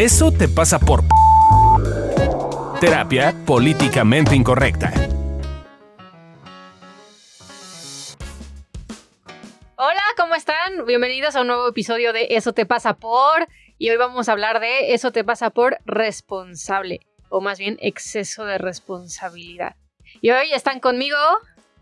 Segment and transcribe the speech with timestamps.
[0.00, 1.04] Eso te pasa por...
[2.80, 4.90] Terapia políticamente incorrecta.
[9.76, 10.86] Hola, ¿cómo están?
[10.86, 13.46] Bienvenidos a un nuevo episodio de Eso te pasa por...
[13.76, 18.46] Y hoy vamos a hablar de Eso te pasa por responsable, o más bien exceso
[18.46, 19.76] de responsabilidad.
[20.22, 21.18] Y hoy están conmigo...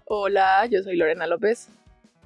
[0.06, 1.68] Hola, yo soy Lorena López.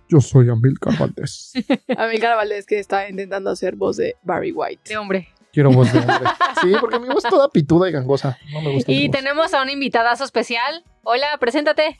[0.08, 1.52] Yo soy Amilcar Valdés.
[1.98, 4.88] Amilcar Valdés que está intentando hacer voz de Barry White.
[4.88, 5.28] De hombre.
[5.52, 6.16] Quiero voz de hombre.
[6.62, 8.38] Sí, porque mi voz es toda pituda y gangosa.
[8.52, 8.90] No me gusta.
[8.90, 10.82] Y tenemos a un invitadazo especial.
[11.02, 11.98] Hola, preséntate.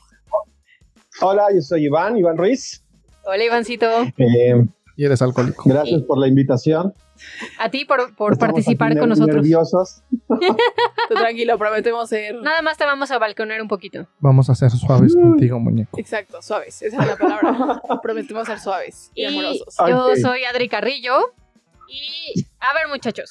[1.21, 2.83] Hola, yo soy Iván, Iván Ruiz.
[3.25, 3.85] Hola, Ivancito.
[4.17, 5.63] Eh, Y eres alcohólico.
[5.69, 6.93] gracias por la invitación.
[7.59, 9.35] A ti por, participar aquí con nosotros.
[9.35, 10.01] Nerviosos.
[10.27, 12.35] Tú tranquilo, prometemos ser.
[12.41, 14.07] Nada más te vamos a balconear un poquito.
[14.19, 15.99] Vamos a ser suaves contigo, muñeco.
[15.99, 16.81] Exacto, suaves.
[16.81, 17.81] Esa es la palabra.
[18.01, 19.75] prometemos ser suaves y, Y amorosos.
[19.87, 21.33] yo soy Adri Carrillo.
[21.93, 23.29] Y a ver, muchachos,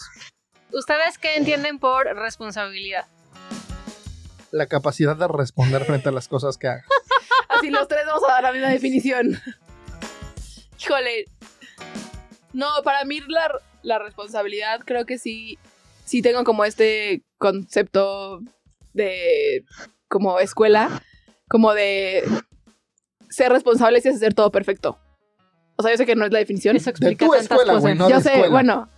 [0.72, 3.06] ¿ustedes qué entienden por responsabilidad?
[4.52, 6.84] La capacidad de responder frente a las cosas que haga.
[7.48, 9.36] Así los tres vamos a dar la misma definición.
[10.80, 11.24] Híjole.
[12.52, 13.50] No, para mí la,
[13.82, 15.58] la responsabilidad creo que sí,
[16.04, 18.42] sí tengo como este concepto
[18.92, 19.64] de
[20.06, 21.02] como escuela,
[21.48, 22.22] como de
[23.28, 25.00] ser responsable es hacer todo perfecto.
[25.82, 26.76] O sea, yo sé que no es la definición.
[26.76, 27.80] Eso De explica tu tantas escuela, cosas.
[27.82, 28.50] güey, no yo de sé, escuela.
[28.50, 28.88] bueno.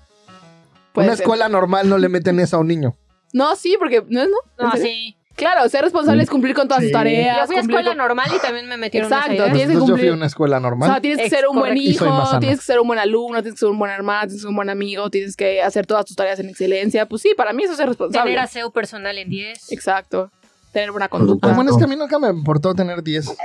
[0.95, 1.15] Una ser.
[1.15, 2.95] escuela normal no le meten eso a un niño.
[3.33, 4.37] No, sí, porque no es no.
[4.59, 5.17] ¿En No, sí.
[5.35, 6.93] Claro, ser responsable es cumplir con todas tus Sí.
[6.93, 7.37] tareas.
[7.41, 9.53] Yo fui a escuela con- normal y también me metieron esa Exacto, idea.
[9.53, 10.89] tienes que yo fui a una escuela O normal.
[10.89, 12.07] sea, tienes que ser un buen hijo,
[12.39, 14.51] tienes que ser un buen alumno, tienes que ser un buen hermano, tienes que ser
[14.51, 17.07] un buen amigo, tienes que hacer todas tus tareas en excelencia.
[17.07, 18.31] Pues sí, para mí eso es ser responsable.
[18.31, 19.73] Tener aseo personal en 10.
[19.73, 20.31] Exacto.
[20.73, 21.51] Tener buena conducta.
[21.51, 23.37] Ah, bueno, es que a mí nunca me importó tener 10.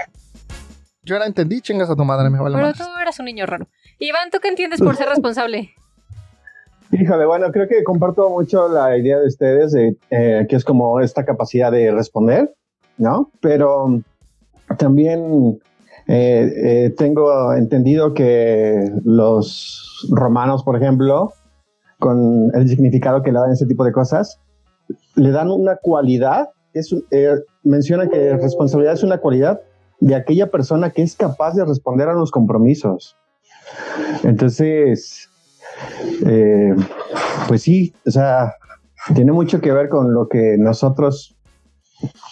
[1.04, 2.78] Yo era entendí, chingas a tu madre, me vale Pero más.
[2.78, 3.68] tú eras un niño raro.
[4.00, 5.70] Iván, ¿tú qué entiendes por ser responsable?
[6.92, 11.00] Híjole, bueno, creo que comparto mucho la idea de ustedes de eh, que es como
[11.00, 12.54] esta capacidad de responder,
[12.98, 13.32] ¿no?
[13.42, 14.02] Pero
[14.78, 15.60] también
[16.08, 16.52] eh,
[16.88, 21.32] eh, tengo entendido que los romanos, por ejemplo,
[22.00, 24.40] con el significado que le dan ese tipo de cosas,
[25.16, 29.62] le dan una cualidad, es, un- eh, menciona que responsabilidad es una cualidad
[30.00, 33.18] de aquella persona que es capaz de responder a los compromisos.
[34.24, 35.30] Entonces,
[36.26, 36.76] eh,
[37.48, 38.56] pues sí, o sea,
[39.14, 41.36] tiene mucho que ver con lo que nosotros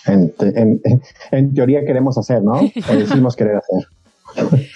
[0.05, 2.53] en, teoría queremos hacer, ¿no?
[2.53, 3.87] O decimos querer hacer.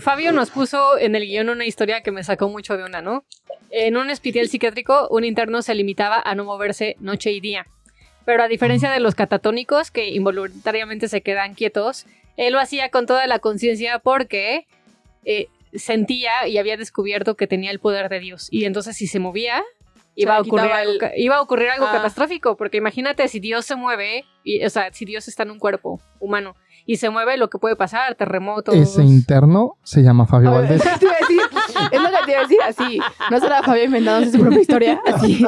[0.00, 3.24] Fabio nos puso en el guion una historia que me sacó mucho de onda, ¿no?
[3.70, 7.66] En un hospital psiquiátrico, un interno se limitaba a no moverse noche y día.
[8.28, 12.04] Pero a diferencia de los catatónicos, que involuntariamente se quedan quietos,
[12.36, 14.66] él lo hacía con toda la conciencia porque
[15.24, 18.48] eh, sentía y había descubierto que tenía el poder de Dios.
[18.50, 19.64] Y entonces si se movía,
[20.14, 21.92] iba, a le ocurrir quitaba algo, el- ca- iba a ocurrir algo Ah.
[21.92, 22.54] catastrófico.
[22.58, 25.98] Porque imagínate si Dios se mueve, y, o sea, si Dios está en un cuerpo
[26.20, 26.54] humano
[26.88, 28.74] y se mueve, lo que puede pasar, terremotos.
[28.74, 30.80] Ese interno se llama Fabio ver, Valdés.
[30.80, 31.40] es lo que te iba a decir,
[31.92, 33.00] es lo que te iba a decir así.
[33.30, 35.02] No será Fabio inventándose su propia historia.
[35.06, 35.44] Así.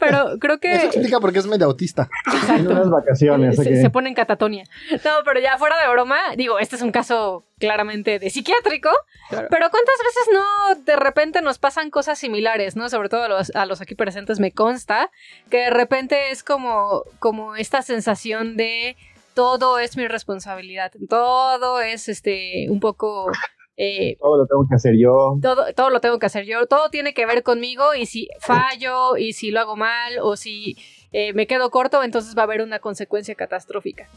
[0.00, 2.08] Pero creo Eso que explica por qué es medio autista.
[2.48, 3.54] En unas vacaciones.
[3.56, 4.64] se pone en catatonia.
[5.04, 8.88] No, pero ya fuera de broma, digo, este es un caso claramente de psiquiátrico,
[9.28, 9.46] Claro.
[9.50, 12.88] pero ¿cuántas veces no de repente nos pasan cosas similares, no?
[12.88, 15.10] Sobre todo a los, a los aquí presentes me consta
[15.50, 18.96] que de repente es como, como esta sensación de
[19.34, 23.30] todo es mi responsabilidad, todo es este un poco...
[23.76, 25.38] eh, Todo lo tengo que hacer yo.
[25.40, 29.16] todo, todo lo tengo que hacer yo, todo tiene que ver conmigo y si fallo
[29.16, 30.76] y si lo hago mal o si
[31.12, 34.08] eh, me quedo corto, entonces va a haber una consecuencia catastrófica.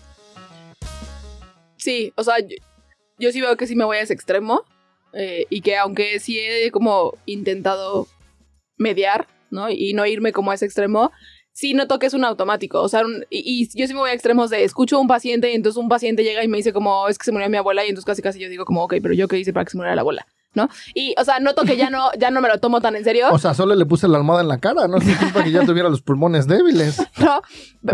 [1.78, 2.56] Sí, o sea, yo,
[3.20, 4.64] yo sí veo que sí me voy a ese extremo.
[5.14, 8.08] eh, y que aunque sí he como intentado
[8.78, 9.70] mediar, ¿no?
[9.70, 11.12] Y no irme como a ese extremo,
[11.54, 12.82] sí noto que es un automático.
[12.82, 15.08] O sea, un- y, y yo sí me voy a extremos de escucho a un
[15.08, 17.58] paciente y entonces un paciente llega y me dice como, es que se murió mi
[17.58, 19.72] abuela y entonces casi casi yo digo como, ok, pero yo qué hice para que
[19.72, 20.26] se muriera la abuela,
[20.56, 20.68] ¿no?
[20.96, 23.28] Y, o sea, noto que ya no, ya no me lo tomo tan en serio.
[23.32, 24.88] O sea, solo le puse la almohada en la cara.
[24.88, 26.98] No significa que ya tuviera los pulmones débiles.
[27.20, 27.42] ¿no?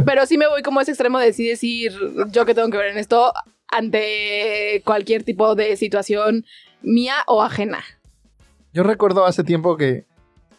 [0.06, 1.94] Pero sí me voy como a ese extremo de sí decir
[2.32, 3.34] yo que tengo que ver en esto
[3.72, 6.46] ante cualquier tipo de situación
[6.82, 7.84] mía o ajena.
[8.74, 10.06] Yo recuerdo hace tiempo que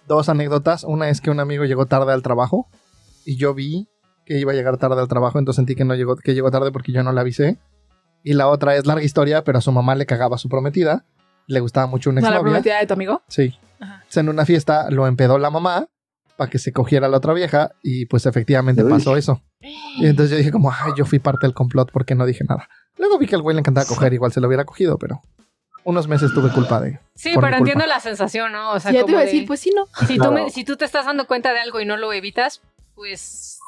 [0.09, 0.85] dos anécdotas.
[0.85, 2.69] Una es que un amigo llegó tarde al trabajo
[3.25, 3.89] y yo vi
[4.27, 6.71] que iba a llegar tarde al trabajo, entonces sentí que no llegó, que llegó tarde
[6.73, 7.59] porque yo no le avisé.
[8.23, 11.05] Y la otra es larga historia, pero a su mamá le cagaba a su prometida.
[11.47, 12.53] Le gustaba mucho una ¿No la exnovia.
[12.53, 13.23] prometida de tu amigo?
[13.29, 13.59] Sí.
[13.81, 14.05] Ajá.
[14.15, 15.89] En una fiesta lo empedó la mamá
[16.37, 18.91] para que se cogiera a la otra vieja y pues efectivamente Uy.
[18.91, 19.43] pasó eso.
[19.61, 22.69] Y entonces yo dije como, ay, yo fui parte del complot porque no dije nada.
[22.99, 25.23] Luego vi que al güey le encantaba coger, igual se lo hubiera cogido, pero
[25.85, 27.01] unos meses tuve culpa de.
[27.15, 28.73] Sí, pero entiendo la sensación, ¿no?
[28.73, 29.87] O sea, Sí, ya te iba a de- decir, pues sí, no.
[30.07, 32.61] si, tú me- si tú te estás dando cuenta de algo y no lo evitas,
[33.00, 33.58] pues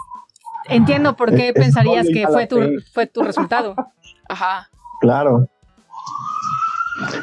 [0.69, 2.59] entiendo por qué Es- es pensarías que fue tu,
[2.93, 3.75] fue tu resultado.
[4.29, 4.69] Ajá.
[5.01, 5.49] Claro.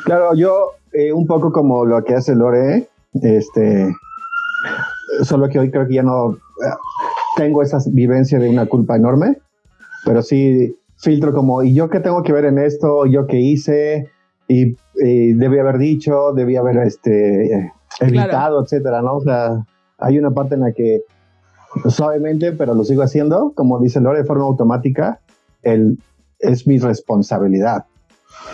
[0.05, 2.89] Claro, yo eh, un poco como lo que hace Lore,
[3.21, 3.93] este,
[5.21, 6.37] solo que hoy creo que ya no eh,
[7.37, 9.37] tengo esa vivencia de una culpa enorme,
[10.03, 13.05] pero sí filtro como, ¿y yo qué tengo que ver en esto?
[13.05, 14.09] ¿Yo qué hice?
[14.47, 19.17] Y, y debí haber dicho, debí haber este, eh, evitado, etcétera, ¿no?
[19.17, 19.63] O sea,
[19.99, 21.01] hay una parte en la que
[21.89, 25.19] suavemente, pero lo sigo haciendo, como dice Lore, de forma automática,
[25.63, 25.97] el,
[26.39, 27.85] es mi responsabilidad.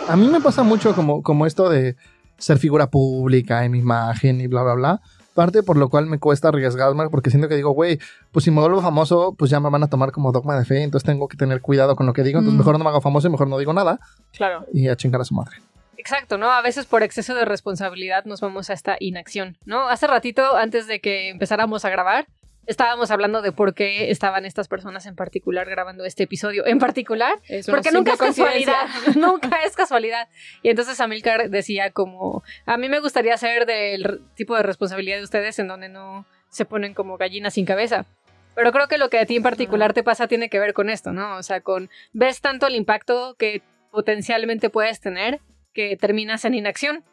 [0.08, 1.96] A mí me pasa mucho como, como esto de
[2.38, 5.00] ser figura pública en mi imagen y bla, bla, bla.
[5.34, 7.98] Parte por lo cual me cuesta arriesgarme porque siento que digo, güey,
[8.32, 10.82] pues si me vuelvo famoso, pues ya me van a tomar como dogma de fe,
[10.82, 12.58] entonces tengo que tener cuidado con lo que digo, entonces Mm.
[12.58, 14.00] mejor no me hago famoso y mejor no digo nada
[14.32, 14.64] Claro.
[14.72, 15.56] y a chingar a su madre.
[15.98, 16.50] Exacto, ¿no?
[16.50, 19.88] A veces por exceso de responsabilidad nos vamos a esta inacción, ¿no?
[19.88, 22.26] Hace ratito, antes de que empezáramos a grabar,
[22.66, 26.66] estábamos hablando de por qué estaban estas personas en particular grabando este episodio.
[26.66, 28.86] En particular, Es Porque nunca es casualidad.
[29.16, 30.28] nunca es casualidad.
[30.62, 35.24] Y entonces Amilcar decía como, a mí me gustaría ser del tipo de responsabilidad de
[35.24, 38.06] ustedes en donde no se ponen como gallinas sin cabeza.
[38.54, 40.88] Pero creo que lo que a ti en particular te pasa tiene que ver con
[40.88, 41.36] esto, ¿no?
[41.36, 45.40] O sea, con ves tanto el impacto que potencialmente puedes tener
[45.74, 47.04] que terminas en inacción.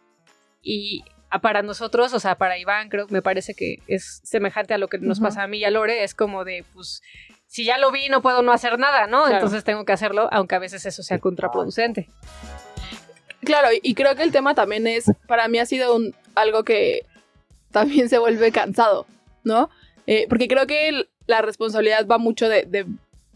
[0.62, 1.04] Y
[1.40, 4.98] para nosotros, o sea, para Iván, creo me parece que es semejante a lo que
[5.00, 7.02] nos pasa a mí y a Lore, es como de, pues,
[7.48, 9.20] si ya lo vi, no puedo no hacer nada, ¿no?
[9.24, 9.36] Claro.
[9.36, 12.08] Entonces tengo que hacerlo, aunque a veces eso sea contraproducente.
[13.44, 16.64] Claro, y- y creo que el tema también es, para mí ha sido un, algo
[16.64, 17.06] que
[17.72, 19.06] también se vuelve cansado,
[19.44, 19.70] ¿no?
[20.08, 22.86] Eh, porque creo que el- la responsabilidad va mucho de, de-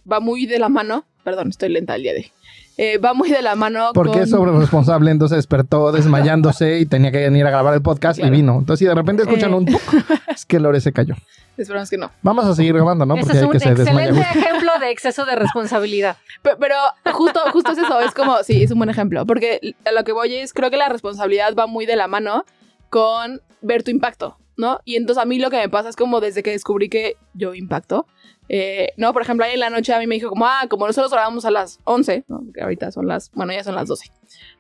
[0.10, 2.32] va muy de la mano, perdón, estoy lenta el día de hoy.
[2.80, 4.22] Eh, va muy de la mano Porque con...
[4.22, 8.34] es sobre responsable, entonces despertó desmayándose y tenía que venir a grabar el podcast Claro.
[8.34, 8.60] y vino.
[8.60, 9.56] Entonces, si de repente escuchan Eh.
[9.56, 9.82] un tuc,
[10.28, 11.16] es que Lore se cayó.
[11.58, 12.12] Esperamos que no.
[12.22, 13.16] Vamos a seguir grabando, ¿no?
[13.16, 16.18] Ese Porque es hay un que se excelente ejemplo de exceso de responsabilidad.
[16.44, 16.76] Pe- Pero
[17.14, 20.12] justo, justo es eso, es como, sí, es un buen ejemplo, porque a lo que
[20.12, 22.46] voy es, creo que la responsabilidad va muy de la mano
[22.92, 24.80] con ver tu impacto, ¿no?
[24.86, 27.56] Y entonces a mí lo que me pasa es como desde que descubrí que yo
[27.56, 28.06] impacto,
[28.50, 29.14] eh, ¿no?
[29.14, 31.46] Por ejemplo, ahí en la noche a mí me dijo como, ah, como nosotros grabamos
[31.46, 32.44] a las 11, ¿no?
[32.62, 34.12] Ahorita son las, bueno, ya son las 12.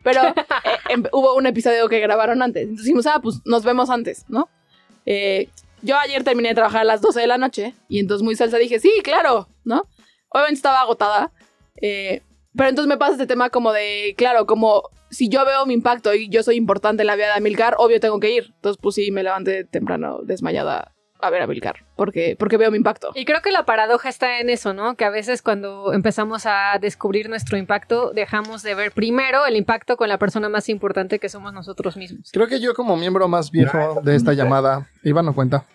[0.03, 0.33] Pero eh,
[0.89, 4.49] em- hubo un episodio que grabaron antes, entonces dijimos, ah, pues nos vemos antes, ¿no?
[5.05, 5.49] Eh,
[5.81, 8.57] yo ayer terminé de trabajar a las 12 de la noche y entonces muy salsa
[8.57, 9.83] dije, sí, claro, ¿no?
[10.29, 11.31] Obviamente estaba agotada,
[11.79, 16.13] pero entonces me pasa este tema como de, claro, como si yo veo mi impacto
[16.13, 18.51] y yo soy importante en la vida de Amilcar, obvio tengo que ir.
[18.55, 22.77] Entonces, pues sí, me levanté temprano desmayada a ver a Amilcar, porque, porque veo mi
[22.77, 23.11] impacto.
[23.15, 24.95] Y creo que la paradoja está en eso, ¿no?
[24.95, 29.97] Que a veces cuando empezamos a descubrir nuestro impacto, dejamos de ver primero el impacto
[29.97, 32.29] con la persona más importante que somos nosotros mismos.
[32.31, 35.65] Creo que yo como miembro más viejo de esta llamada, Iván no cuenta.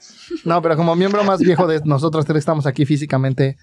[0.45, 3.57] No, pero como miembro más viejo de nosotros tres estamos aquí físicamente.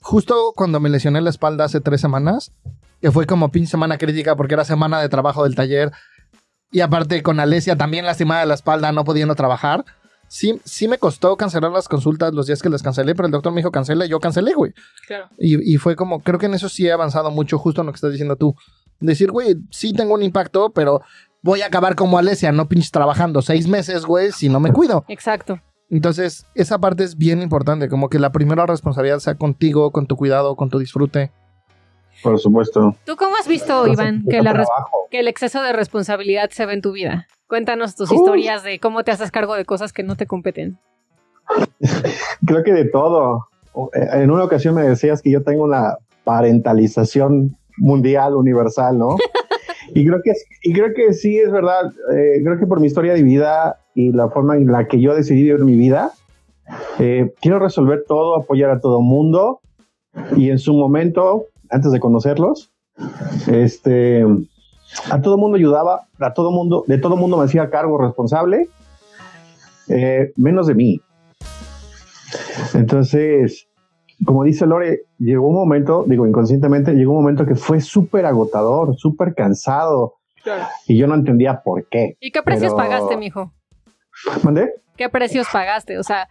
[0.00, 2.52] Justo cuando me lesioné la espalda hace tres semanas,
[3.00, 5.92] que fue como pinche semana crítica porque era semana de trabajo del taller.
[6.70, 9.84] Y aparte con Alesia también lastimada de la espalda, no pudiendo trabajar.
[10.34, 13.52] Sí, sí me costó cancelar las consultas los días que las cancelé, pero el doctor
[13.52, 14.72] me dijo cancela y yo cancelé, güey.
[15.06, 15.28] Claro.
[15.38, 17.92] Y, y fue como, creo que en eso sí he avanzado mucho, justo en lo
[17.92, 18.56] que estás diciendo tú.
[18.98, 21.02] Decir, güey, sí tengo un impacto, pero
[21.40, 25.04] voy a acabar como Alesia, no pinches trabajando seis meses, güey, si no me cuido.
[25.06, 25.60] Exacto.
[25.88, 30.16] Entonces, esa parte es bien importante, como que la primera responsabilidad sea contigo, con tu
[30.16, 31.30] cuidado, con tu disfrute.
[32.22, 32.96] Por supuesto.
[33.04, 34.64] ¿Tú cómo has visto, Iván, que, la
[35.10, 37.26] que el exceso de responsabilidad se ve en tu vida?
[37.46, 38.16] Cuéntanos tus Uf.
[38.16, 40.78] historias de cómo te haces cargo de cosas que no te competen.
[42.46, 43.48] Creo que de todo.
[43.94, 49.16] Eh, En una ocasión me decías que yo tengo una parentalización mundial, universal, ¿no?
[49.94, 51.92] y, creo que, y creo que sí es verdad.
[52.14, 55.14] Eh, creo que por mi historia de vida y la forma en la que yo
[55.14, 56.12] decidí vivir mi vida,
[56.98, 59.60] eh, quiero resolver todo, apoyar a todo mundo.
[60.36, 62.72] Y en su momento, antes de conocerlos,
[63.48, 64.24] este,
[65.10, 68.68] a todo mundo ayudaba, a todo mundo, de todo mundo me hacía cargo responsable,
[69.88, 71.00] eh, menos de mí.
[72.74, 73.68] Entonces,
[74.24, 78.96] como dice Lore, llegó un momento, digo inconscientemente, llegó un momento que fue súper agotador,
[78.96, 80.66] súper cansado Claro.
[80.86, 82.16] y yo no entendía por qué.
[82.20, 83.52] ¿Y qué precios Pero- pagaste, mijo?
[84.42, 84.70] ¿Mandé?
[84.96, 85.98] ¿Qué precios pagaste?
[85.98, 86.28] O sea,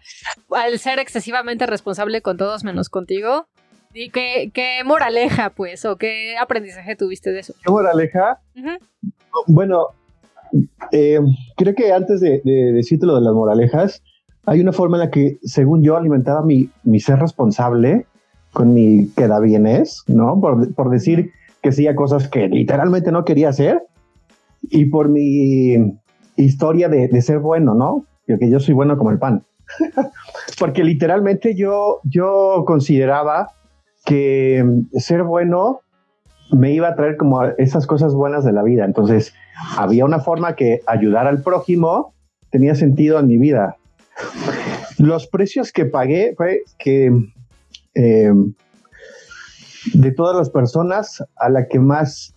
[0.52, 3.48] al ser excesivamente responsable con todos menos contigo,
[3.94, 7.54] ¿y qué, qué moraleja, pues, o qué aprendizaje tuviste de eso?
[7.64, 8.40] ¿Qué moraleja?
[8.56, 8.70] Ujú.
[9.48, 9.88] Bueno,
[10.92, 11.20] eh,
[11.58, 14.02] creo que antes de, de decirte lo de las moralejas,
[14.46, 18.06] hay una forma en la que, según yo, alimentaba mi, mi ser responsable
[18.52, 20.40] con mi queda bienes, ¿no?
[20.40, 21.32] Por, por decir
[21.62, 23.82] que sí a cosas que literalmente no quería hacer.
[24.62, 25.76] y por mi
[26.36, 28.06] historia de, de ser bueno, ¿no?
[28.28, 29.44] Porque yo soy bueno como el pan.
[30.60, 33.50] Porque literalmente yo, yo consideraba
[34.06, 35.82] que ser bueno
[36.52, 38.86] me iba a traer como esas cosas buenas de la vida.
[38.86, 39.34] Entonces,
[39.78, 42.14] había una forma que ayudar al prójimo
[42.52, 43.78] tenía sentido en mi vida.
[45.00, 47.12] Los precios que pagué fue que
[47.96, 48.32] eh,
[49.94, 52.36] de todas las personas a la que más,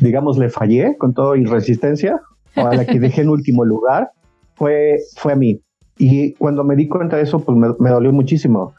[0.00, 2.20] digamos, le fallé con todo y resistencia,
[2.56, 4.12] o a la que dejé en último lugar,
[4.54, 5.60] fue, fue a mí.
[5.98, 8.74] Y cuando me di cuenta de eso, pues me dolió muchísimo.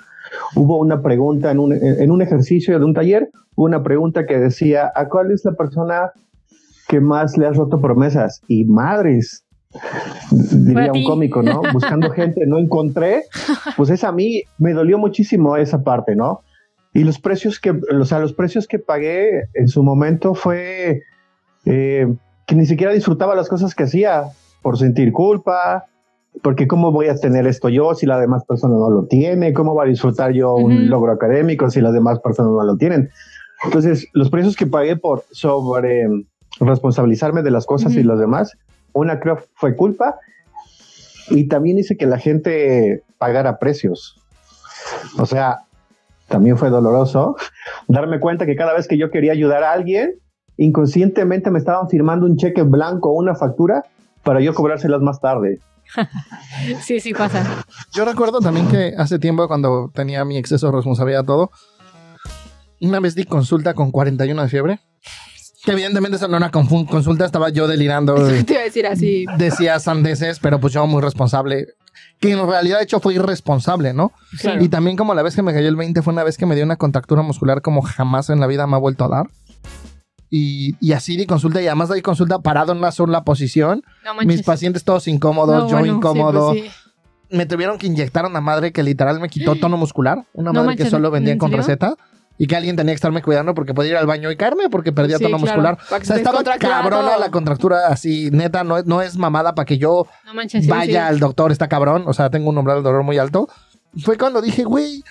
[0.55, 4.91] Hubo una pregunta en un, en un ejercicio de un taller, una pregunta que decía,
[4.95, 6.11] ¿a cuál es la persona
[6.87, 8.41] que más le has roto promesas?
[8.47, 9.45] Y madres,
[10.51, 11.61] diría un cómico, ¿no?
[11.73, 13.23] Buscando gente, no encontré,
[13.77, 16.41] pues es a mí, me dolió muchísimo esa parte, ¿no?
[16.93, 21.01] Y los precios que, o sea, los precios que pagué en su momento fue
[21.65, 22.07] eh,
[22.47, 24.23] que ni siquiera disfrutaba las cosas que hacía
[24.61, 25.85] por sentir culpa,
[26.41, 29.75] porque cómo voy a tener esto yo si la demás persona no lo tiene, cómo
[29.75, 33.09] va a disfrutar yo un logro académico si las demás personas no lo tienen.
[33.63, 36.07] Entonces, los precios que pagué por sobre
[36.59, 38.57] responsabilizarme de las cosas y las demás,
[38.93, 40.15] una creo fue culpa
[41.29, 44.21] y también hice que la gente pagara precios.
[45.17, 45.59] O sea,
[46.27, 47.35] también fue doloroso
[47.87, 50.15] darme cuenta que cada vez que yo quería ayudar a alguien,
[50.57, 53.83] inconscientemente me estaban firmando un cheque blanco o una factura
[54.23, 55.59] para yo cobrárselas más tarde.
[56.81, 57.65] Sí, sí pasa.
[57.93, 61.51] Yo recuerdo también que hace tiempo, cuando tenía mi exceso de responsabilidad todo,
[62.81, 64.79] una vez di consulta con 41 de fiebre.
[65.63, 68.15] Que evidentemente eso no era consulta, estaba yo delirando.
[68.45, 69.25] Te iba a decir así.
[69.37, 71.67] Decía sandeces, pero pues yo muy responsable.
[72.19, 74.11] Que en realidad, de hecho, fue irresponsable, ¿no?
[74.39, 74.63] Claro.
[74.63, 76.55] Y también como la vez que me cayó el 20 fue una vez que me
[76.55, 79.27] dio una contractura muscular como jamás en la vida me ha vuelto a dar.
[80.37, 83.83] Y, y así di consulta y además di consulta parado en una sola posición.
[84.03, 84.15] No.
[84.25, 86.47] Mis pacientes todos incómodos, No, yo bueno, sí, incómodo.
[86.49, 86.69] pues sí.
[87.29, 90.25] Me tuvieron que inyectar una madre que literal me quitó tono muscular.
[90.33, 91.95] Una No madre que solo vendía ¿en con receta.
[92.37, 94.91] Y que alguien tenía que estarme cuidando porque podía ir al baño y caerme porque
[94.91, 95.71] perdía Sí, tono claro.
[95.71, 96.01] muscular.
[96.01, 99.77] O sea, estaba cabrona la contractura así, neta, no, es- no es mamada para que
[99.77, 100.67] yo manches.
[100.67, 102.03] vaya al doctor, está cabrón.
[102.07, 103.47] O sea, tengo un umbral de dolor muy alto.
[104.03, 105.01] Fue cuando dije, güey,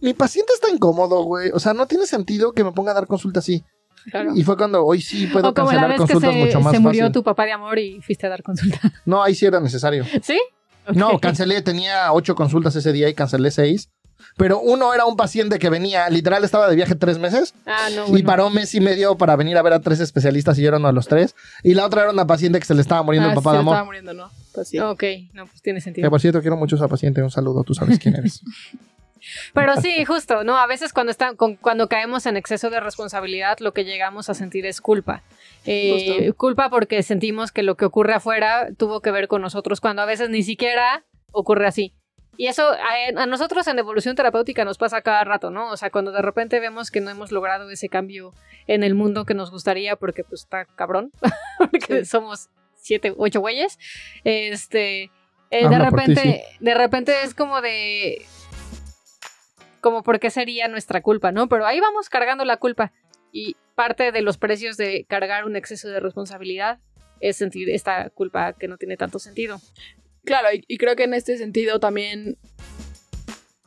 [0.00, 1.50] mi paciente está incómodo, güey.
[1.54, 3.62] O sea, no tiene sentido que me ponga a dar consulta así.
[4.10, 4.32] Claro.
[4.34, 6.60] Y fue cuando hoy sí puedo O como la cancelar vez que consultas se, mucho
[6.60, 7.12] más se murió fácil.
[7.12, 8.80] tu papá de amor y fuiste a dar consulta.
[9.04, 10.04] No, ahí sí era necesario.
[10.22, 10.40] ¿Sí?
[10.88, 10.96] Ok.
[10.96, 13.88] No, cancelé, tenía ocho consultas ese día y cancelé seis.
[14.36, 18.06] Pero uno era un paciente que venía, literal estaba de viaje tres meses Ah, no,
[18.06, 18.26] y bueno.
[18.26, 20.86] paró mes y medio para venir a ver a tres especialistas y yo era uno
[20.88, 21.34] de los tres.
[21.62, 23.54] Y la otra era una paciente que se le estaba muriendo Ah, el papá se
[23.56, 23.74] de amor.
[23.74, 24.30] estaba muriendo, ¿no?
[24.54, 24.78] Pues sí.
[24.78, 25.02] Ok,
[25.34, 26.08] no, pues tiene Que sentido.
[26.10, 27.22] por cierto, quiero mucho a esa paciente.
[27.22, 28.40] Un saludo, tú sabes quién eres.
[29.54, 30.56] Pero sí, justo, ¿no?
[30.58, 34.34] A veces cuando, está, con- cuando caemos en exceso de responsabilidad, lo que llegamos a
[34.34, 35.22] sentir es culpa.
[35.64, 40.02] Eh, culpa porque sentimos que lo que ocurre afuera tuvo que ver con nosotros, cuando
[40.02, 41.94] a veces ni siquiera ocurre así.
[42.38, 45.70] Y eso a, a nosotros en evolución terapéutica nos pasa cada rato, ¿no?
[45.70, 48.32] O sea, cuando de repente vemos que no hemos logrado ese cambio
[48.66, 51.12] en el mundo que nos gustaría porque pues está cabrón,
[51.58, 52.04] porque Sí.
[52.06, 53.78] somos siete, ocho güeyes,
[54.24, 55.10] este,
[55.50, 58.24] eh, de ti, repente, de repente es como de,
[59.82, 61.48] como por qué sería nuestra culpa, ¿no?
[61.48, 62.92] Pero ahí vamos cargando la culpa
[63.32, 66.78] y parte de los precios de cargar un exceso de responsabilidad
[67.20, 69.60] es sentir esta culpa que no tiene tanto sentido.
[70.24, 72.38] Claro, y, creo que en este sentido también,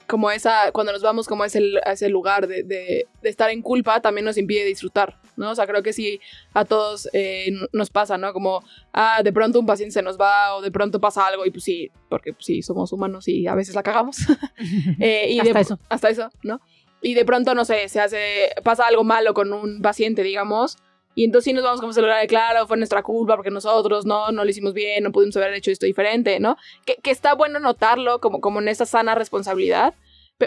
[0.07, 3.61] como esa, cuando nos vamos como a ese, a ese lugar de- de estar en
[3.61, 5.51] culpa, también nos impide disfrutar, ¿no?
[5.51, 6.19] O sea, creo que sí
[6.53, 8.33] a todos eh, nos pasa, ¿no?
[8.33, 8.63] Como,
[8.93, 11.63] ah, de pronto un paciente se nos va o de pronto pasa algo y pues
[11.63, 14.17] sí, porque pues, sí, somos humanos y a veces la cagamos.
[14.99, 15.79] Eh, y Hasta de- eso.
[15.89, 16.61] Hasta eso, ¿no?
[17.01, 20.77] Y de pronto, no sé, se hace, pasa algo malo con un paciente, digamos,
[21.13, 24.31] y entonces sí nos vamos como lugar de, claro, fue nuestra culpa porque nosotros no,
[24.31, 26.57] no lo hicimos bien, no pudimos haber hecho esto diferente, ¿no?
[26.85, 29.93] Que, que está bueno notarlo como, como en esa sana responsabilidad,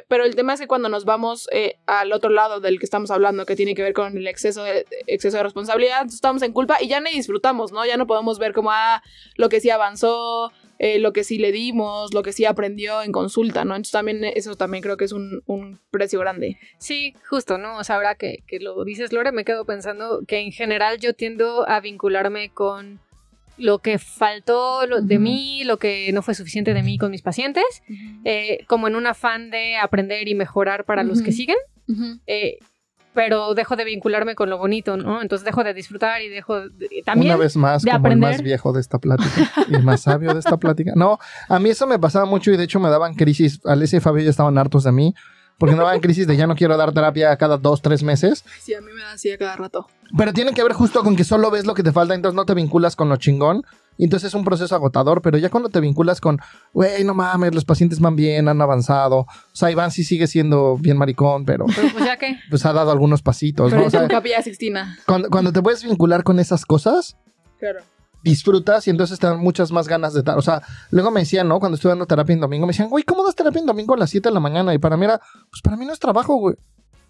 [0.09, 3.11] pero el tema es que cuando nos vamos eh, al otro lado del que estamos
[3.11, 6.77] hablando, que tiene que ver con el exceso de, exceso de responsabilidad, estamos en culpa
[6.81, 7.87] y ya ni disfrutamos, ¿no?
[7.87, 9.03] Ya no podemos ver como, ah,
[9.37, 13.13] lo que sí avanzó, eh, lo que sí le dimos, lo que sí aprendió en
[13.13, 13.75] consulta, ¿no?
[13.75, 16.59] Entonces también eso también creo que es un, un precio grande.
[16.79, 17.79] Sí, justo, ¿no?
[17.79, 21.15] O sea, ahora que, que lo dices, Lore, me quedo pensando que en general yo
[21.15, 23.01] tiendo a vincularme con
[23.59, 27.23] lo que faltó lo- de mí, lo que no fue suficiente de mí con mis
[27.23, 27.65] pacientes,
[28.25, 31.57] eh, como en un afán de aprender y mejorar para los que siguen,
[32.27, 32.59] eh,
[33.15, 35.21] pero dejo de vincularme con lo bonito, ¿no?
[35.23, 37.33] Entonces dejo de disfrutar y dejo de- también...
[37.35, 38.45] Una vez más, de como el más aprender.
[38.45, 40.93] viejo de esta plática y el más sabio de esta plática.
[40.95, 43.61] No, a mí eso me pasaba mucho y de hecho me daban crisis.
[43.65, 45.15] Alessia y Fabio ya estaban hartos de mí
[45.59, 48.45] porque no va en crisis de ya no quiero dar terapia cada dos, tres meses.
[48.61, 49.87] Sí, a mí me da así a cada rato.
[50.17, 52.47] Pero tiene que ver justo con que solo ves lo que te falta, entonces no
[52.47, 53.63] te vinculas con lo chingón.
[54.01, 56.39] Y entonces es un proceso agotador, pero ya cuando te vinculas con,
[56.73, 59.19] güey, no mames, los pacientes van bien, han avanzado.
[59.23, 62.39] O sea, Iván sí sigue siendo bien maricón, pero Pero pues ya que.
[62.49, 63.89] pues ha dado algunos pasitos, Pero ¿no?
[63.89, 64.97] O sea, Capilla Sixtina.
[65.05, 67.17] cuando, cuando te puedes vincular con esas cosas,
[67.59, 67.81] Claro.
[68.23, 70.37] Disfrutas y entonces te dan muchas más ganas de dar.
[70.39, 71.61] O sea, luego me decían, ¿no?
[71.61, 73.99] Cuando estuve dando terapia en domingo, me decían, güey, ¿cómo das terapia en domingo a
[73.99, 74.75] las 7 de la mañana?
[74.75, 75.19] Y para mí era,
[75.51, 76.57] pues para mí no es trabajo, güey.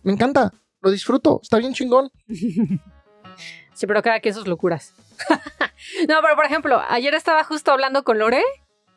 [0.03, 2.11] Me encanta, lo disfruto, está bien chingón.
[3.75, 4.93] Sí, pero cada quien sus locuras.
[6.09, 8.43] no, pero por ejemplo, ayer estaba justo hablando con Lore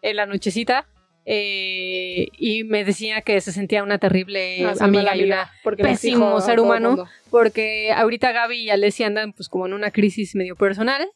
[0.02, 0.88] en la nochecita
[1.24, 6.60] eh, y me decía que se sentía una terrible Ah, amiga y una pésimo ser
[6.60, 7.06] humano.
[7.30, 11.08] porque ahorita Gaby y Alessia andan pues como en una crisis medio personal.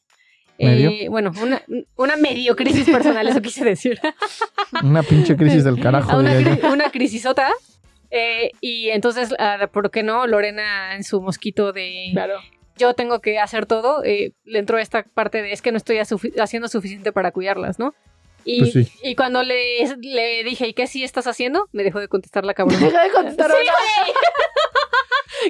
[0.57, 0.89] ¿Medio?
[0.89, 1.61] Eh, bueno, una,
[1.97, 3.99] una medio crisis personal, eso quise decir.
[4.83, 7.49] Una pinche crisis del carajo, una, cri- una crisisota.
[8.11, 10.27] Eh, y entonces, ah, ¿por qué no?
[10.27, 12.39] Lorena en su mosquito de Claro.
[12.77, 15.97] yo tengo que hacer todo, eh, le entró esta parte de es que no estoy
[15.97, 17.93] asufi- haciendo suficiente para cuidarlas, ¿no?
[18.47, 18.91] Y, Pues sí.
[19.03, 19.57] y cuando le,
[20.01, 21.67] le dije, ¿y qué sí estás haciendo?
[21.73, 22.85] Me dejó de contestar la cabrona.
[22.85, 23.47] Deja de contestar.
[23.51, 24.13] Sí, güey.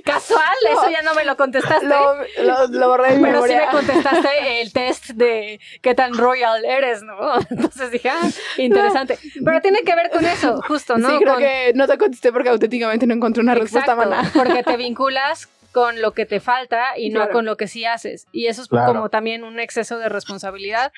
[0.04, 1.86] Casual, eso ya no me lo contestaste.
[1.86, 6.14] Lo, lo, lo borré de mi pero sí me contestaste el test de qué tan
[6.14, 7.16] royal eres, ¿no?
[7.50, 9.18] Entonces dije, ah, interesante.
[9.44, 11.10] Pero tiene que ver con eso, justo, ¿no?
[11.10, 14.30] Sí, creo Con- que no te contesté porque auténticamente no encontré una respuesta mana.
[14.34, 17.34] Porque te vinculas con lo que te falta y no Claro.
[17.34, 18.28] con lo que sí haces.
[18.32, 18.94] Y eso es Claro.
[18.94, 20.92] como también un exceso de responsabilidad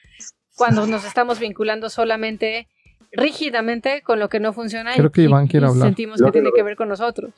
[0.56, 2.68] cuando nos estamos vinculando solamente
[3.12, 5.88] rígidamente con lo que no funciona Creo y, que Iván quiere y hablar.
[5.88, 7.32] sentimos que tiene que ver con nosotros.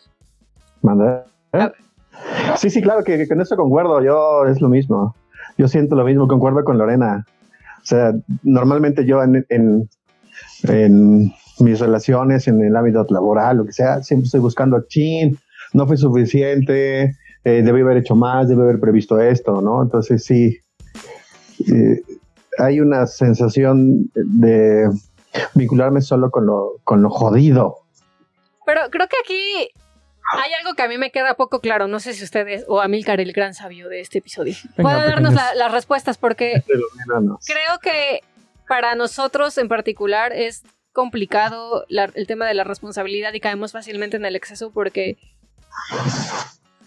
[0.82, 1.26] Manda.
[1.54, 1.72] ¿Eh?
[2.58, 4.02] Sí, sí, claro que, que con eso concuerdo.
[4.02, 5.16] Yo es lo mismo.
[5.58, 7.26] Yo siento lo mismo, concuerdo con Lorena.
[7.82, 8.14] O sea,
[8.44, 9.90] normalmente yo en, en,
[10.64, 15.38] en mis relaciones, en el ámbito laboral, lo que sea, siempre estoy buscando, chin,
[15.74, 19.82] no fue suficiente, eh, debí haber hecho más, debí haber previsto esto, ¿no?
[19.82, 20.58] Entonces sí,
[21.68, 22.02] eh,
[22.58, 24.90] hay una sensación de
[25.56, 27.78] vincularme solo con lo, con lo jodido.
[28.66, 29.70] Pero creo que aquí
[30.34, 31.88] hay algo que a mí me queda poco claro.
[31.88, 35.56] No sé si ustedes o Amilcar, el gran sabio de este episodio, pueda darnos la-
[35.56, 36.64] las respuestas porque
[37.46, 38.22] creo que
[38.68, 40.64] para nosotros en particular es
[40.94, 45.18] complicado la- el tema de la responsabilidad y caemos fácilmente en el exceso porque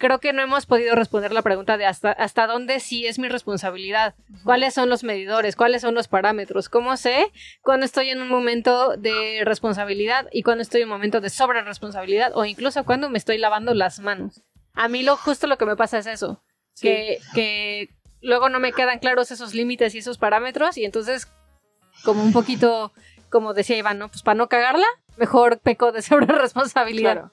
[0.02, 3.28] creo que no hemos podido responder la pregunta de hasta, hasta dónde sí es mi
[3.28, 7.30] responsabilidad, cuáles son los medidores, cuáles son los parámetros, cómo sé
[7.62, 11.62] cuando estoy en un momento de responsabilidad y cuando estoy en un momento de sobre
[11.62, 14.42] responsabilidad o incluso cuando me estoy lavando las manos.
[14.74, 16.42] A mí lo justo lo que me pasa es eso,
[16.74, 16.88] Sí.
[16.88, 17.88] que, que
[18.22, 21.28] luego no me quedan claros esos límites y esos parámetros y entonces
[22.04, 22.92] como un poquito,
[23.30, 24.08] como decía Iván, ¿no?
[24.08, 24.86] Pues para no cagarla,
[25.16, 27.12] mejor peco de sobre responsabilidad.
[27.12, 27.32] Claro.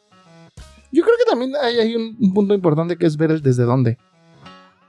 [0.92, 3.64] Yo creo que también hay, hay un, un punto importante que es ver el desde
[3.64, 3.98] dónde.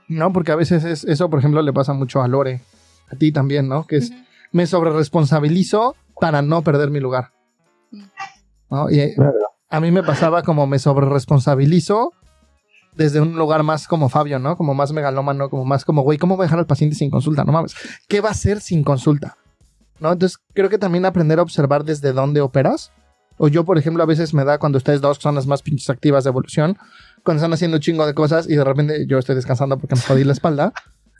[0.07, 0.33] ¿No?
[0.33, 2.61] Porque a veces es, eso, por ejemplo, le pasa mucho a Lore.
[3.11, 3.85] A ti también, ¿no?
[3.85, 4.19] Que es, Ujú.
[4.51, 7.31] me sobreresponsabilizo para no perder mi lugar.
[8.69, 8.89] ¿No?
[8.89, 9.15] Y eh,
[9.69, 12.13] a mí me pasaba como me sobreresponsabilizo
[12.95, 14.57] desde un lugar más como Fabio, ¿no?
[14.57, 17.43] Como más megalómano, como más como, güey, ¿cómo voy a dejar al paciente sin consulta?
[17.43, 17.75] No mames.
[18.07, 19.37] ¿Qué va a hacer sin consulta?
[19.99, 20.11] ¿No?
[20.11, 22.91] Entonces creo que también aprender a observar desde dónde operas.
[23.43, 25.89] O yo, por ejemplo, a veces me da cuando ustedes dos son las más pinches
[25.89, 26.77] activas de evolución,
[27.23, 30.01] cuando están haciendo un chingo de cosas y de repente yo estoy descansando porque me
[30.01, 30.73] jodí la espalda.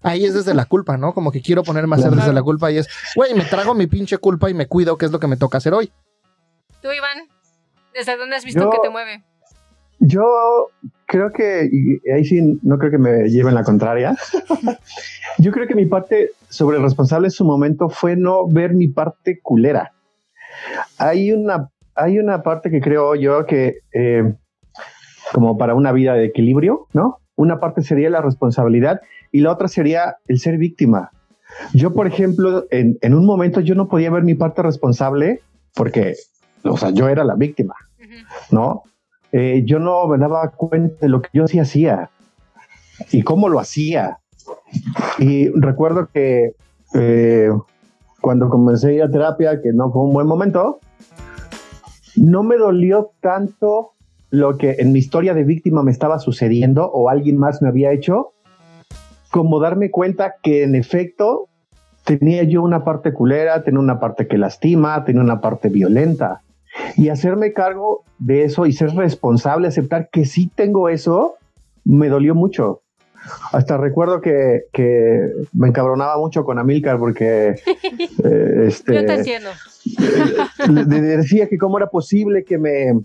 [0.03, 1.15] Ahí es desde la culpa, ¿no?
[1.15, 3.87] Como que quiero ponerme a hacer desde la culpa y es, güey, me trago mi
[3.87, 5.91] pinche culpa y me cuido, que es lo que me toca hacer hoy.
[6.83, 7.27] Tú, Iván,
[7.91, 9.23] ¿desde dónde has visto Yo- que te mueve?
[9.97, 10.67] Yo
[11.07, 14.15] creo que, y ahí sí no creo que me lleven la contraria.
[15.39, 18.89] Yo creo que mi parte sobre el responsable en su momento fue no ver mi
[18.89, 19.91] parte culera.
[20.99, 24.33] Hay una, hay una parte que creo yo que, eh,
[25.33, 27.19] como para una vida de equilibrio, ¿no?
[27.35, 29.01] Una parte sería la responsabilidad
[29.31, 31.11] y la otra sería el ser víctima.
[31.73, 35.41] Yo, por ejemplo, en, en un momento yo no podía ver mi parte responsable
[35.75, 36.15] porque,
[36.63, 37.75] o sea, yo era la víctima.
[38.49, 38.83] ¿no?
[39.31, 42.09] Eh, yo no me daba cuenta de lo que yo sí hacía
[43.11, 44.17] y cómo lo hacía.
[45.19, 46.53] Y recuerdo que
[46.93, 47.49] eh,
[48.19, 50.79] cuando comencé a ir a terapia, que no fue un buen momento,
[52.15, 53.91] no me dolió tanto
[54.29, 57.91] lo que en mi historia de víctima me estaba sucediendo o alguien más me había
[57.91, 58.33] hecho,
[59.29, 61.49] como darme cuenta que en efecto
[62.05, 66.41] tenía yo una parte culera, tenía una parte que lastima, tenía una parte violenta
[66.95, 71.35] y hacerme cargo de eso y ser responsable, aceptar que sí tengo eso,
[71.83, 72.81] me dolió mucho.
[73.51, 77.49] Hasta recuerdo que, que me encabronaba mucho con Amilcar porque
[78.23, 79.49] eh, este, Yo te entiendo.
[80.67, 82.99] le- le decía que cómo era posible que me,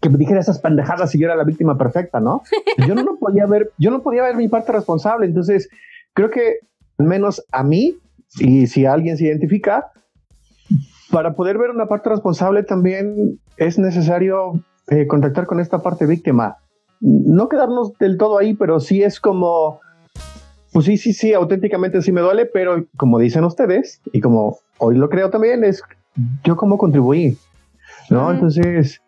[0.00, 2.42] que me dijera esas pendejadas y yo era la víctima perfecta, ¿no?
[2.86, 5.26] Yo no, podía ver, yo no podía ver mi parte responsable.
[5.26, 5.68] Entonces,
[6.14, 6.58] creo que
[6.98, 7.98] al menos a mí,
[8.38, 9.90] y si alguien se identifica,
[11.10, 14.54] para poder ver una parte responsable también es necesario
[14.88, 16.56] eh, contactar con esta parte víctima.
[17.00, 19.80] No quedarnos del todo ahí, pero sí es como,
[20.72, 24.96] pues sí, sí, sí, auténticamente sí me duele, pero como dicen ustedes, y como hoy
[24.96, 25.82] lo creo también, es
[26.44, 27.36] yo cómo contribuí,
[28.10, 28.30] ¿no?
[28.30, 29.00] Entonces,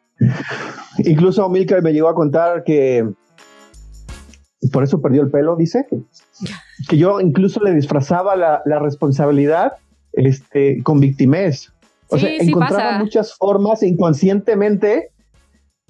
[0.99, 3.09] incluso Milka me llegó a contar que
[4.73, 5.87] por eso perdió el pelo, dice,
[6.89, 9.75] que yo incluso le disfrazaba la, responsabilidad
[10.13, 11.73] este, con victimez.
[12.09, 15.11] O sea, encontraba muchas formas inconscientemente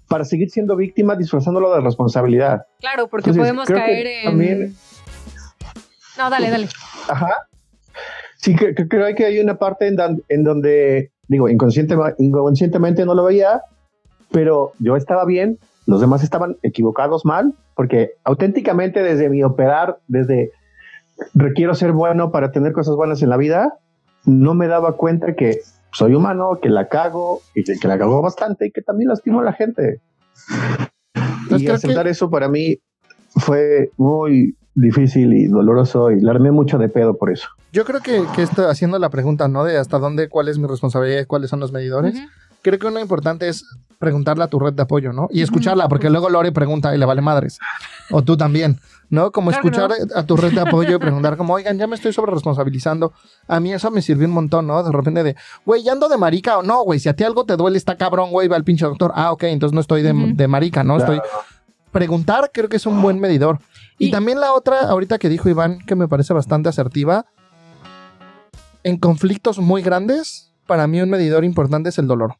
[0.08, 2.66] para seguir siendo víctima disfrazándolo de responsabilidad.
[2.80, 4.74] Claro, porque podemos caer en...
[6.18, 6.68] No, dale, dale.
[7.08, 7.30] Ajá.
[8.36, 9.96] Sí, que, creo que hay una parte en,
[10.28, 13.62] en donde, digo, inconscientemente no lo veía,
[14.30, 20.52] pero yo estaba bien, los demás estaban equivocados mal, porque auténticamente desde mi operar, desde
[21.34, 23.78] requiero ser bueno para tener cosas buenas en la vida,
[24.24, 25.60] no me daba cuenta que
[25.96, 29.44] soy humano, que la cago y que, la cago bastante y que también lastimo a
[29.44, 30.02] la gente.
[31.48, 32.76] Pues y aceptar eso para mí
[33.30, 37.48] fue muy difícil y doloroso y le armé mucho de pedo por eso.
[37.72, 39.64] Yo creo que, que estoy haciendo la pregunta, ¿no?
[39.64, 42.14] De hasta dónde, cuál es mi responsabilidad, cuáles son los medidores.
[42.60, 43.64] Creo que uno importante es
[43.98, 45.28] preguntarle a tu red de apoyo, ¿no?
[45.30, 47.58] Y escucharla, porque luego Lore pregunta y le vale madres.
[48.10, 49.30] O tú también, ¿no?
[49.32, 52.32] Como escuchar a tu red de apoyo y preguntar como, oigan, ya me estoy sobre
[52.32, 53.12] responsabilizando.
[53.48, 54.82] A mí eso me sirvió un montón, ¿no?
[54.82, 57.44] De repente de, güey, ya ando de marica o no, güey, si a ti algo
[57.44, 59.12] te duele, está cabrón, güey, va al pinche doctor.
[59.14, 60.98] Ah, ok, entonces no estoy de, de marica, ¿no?
[60.98, 61.20] Estoy...
[61.92, 63.58] Preguntar creo que es un buen medidor.
[63.98, 67.24] Y, y también la otra, ahorita que dijo Iván, que me parece bastante asertiva,
[68.82, 72.36] en conflictos muy grandes, para mí un medidor importante es el dolor.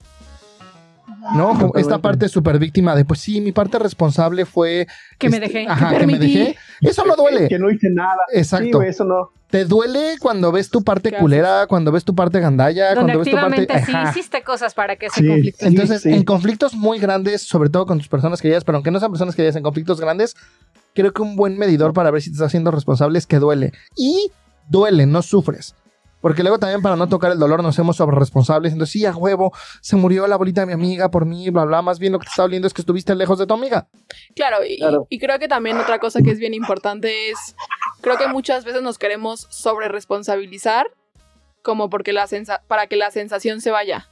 [1.35, 1.73] ¿No?
[1.77, 4.87] esta parte súper víctima de, pues sí, mi parte responsable fue...
[5.19, 5.67] Que me este, dejé.
[5.69, 6.57] Ajá, que, me dejé.
[6.81, 7.49] Eso no duele.
[7.49, 8.21] Que, no hice nada.
[8.33, 8.83] Exacto.
[8.83, 9.31] eso no.
[9.51, 13.37] Te duele cuando ves tu parte culera, cuando ves tu parte gandalla, cuando ves tu
[13.37, 13.67] parte...
[13.85, 15.67] sí hiciste cosas para que ese conflicto...
[15.67, 19.12] Entonces, en conflictos muy grandes, sobre todo con tus personas queridas, pero aunque no sean
[19.12, 20.35] personas queridas en conflictos grandes,
[20.95, 23.73] creo que un buen medidor para ver si te estás haciendo responsable es que duele.
[23.97, 24.33] Y
[24.69, 25.75] duele, no sufres.
[26.20, 28.72] Porque luego también para no tocar el dolor nos hacemos sobre responsables.
[28.72, 31.83] Entonces, sí, a huevo, se murió la abuelita de mi amiga por mí, bla, bla.
[31.83, 33.88] Más bien lo que te está doliendo es que estuviste lejos de tu amiga.
[34.35, 37.57] Claro y, creo que también otra cosa que es bien importante es,
[38.00, 40.88] creo que muchas veces nos queremos sobre responsabilizar
[41.62, 42.26] como porque la
[42.68, 44.09] para que la sensación se vaya,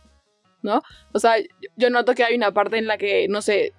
[0.63, 0.83] ¿no?
[1.13, 1.35] O sea,
[1.77, 3.73] yo noto que hay una parte en la que, no sé,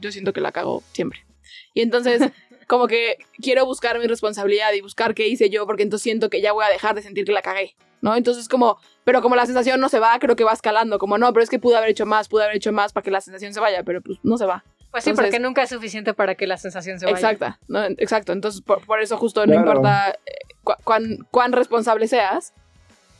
[0.00, 1.26] yo siento que la cago siempre.
[1.72, 2.20] Y entonces
[2.66, 6.40] como que quiero buscar mi responsabilidad y buscar qué hice yo, porque entonces siento que
[6.40, 8.16] ya voy a dejar de sentir que la cagué, ¿no?
[8.16, 11.32] Entonces como, pero como la sensación no se va, creo que va escalando, como no,
[11.32, 13.54] pero es que pude haber hecho más, pude haber hecho más para que la sensación
[13.54, 14.64] se vaya, pero pues no se va.
[14.90, 17.16] Pues sí, porque nunca es suficiente para que la sensación se vaya.
[17.16, 17.84] Exacta, ¿no?
[17.84, 18.32] exacto.
[18.32, 22.54] Entonces, por, eso justo no importa eh, cuán, cuán responsable seas,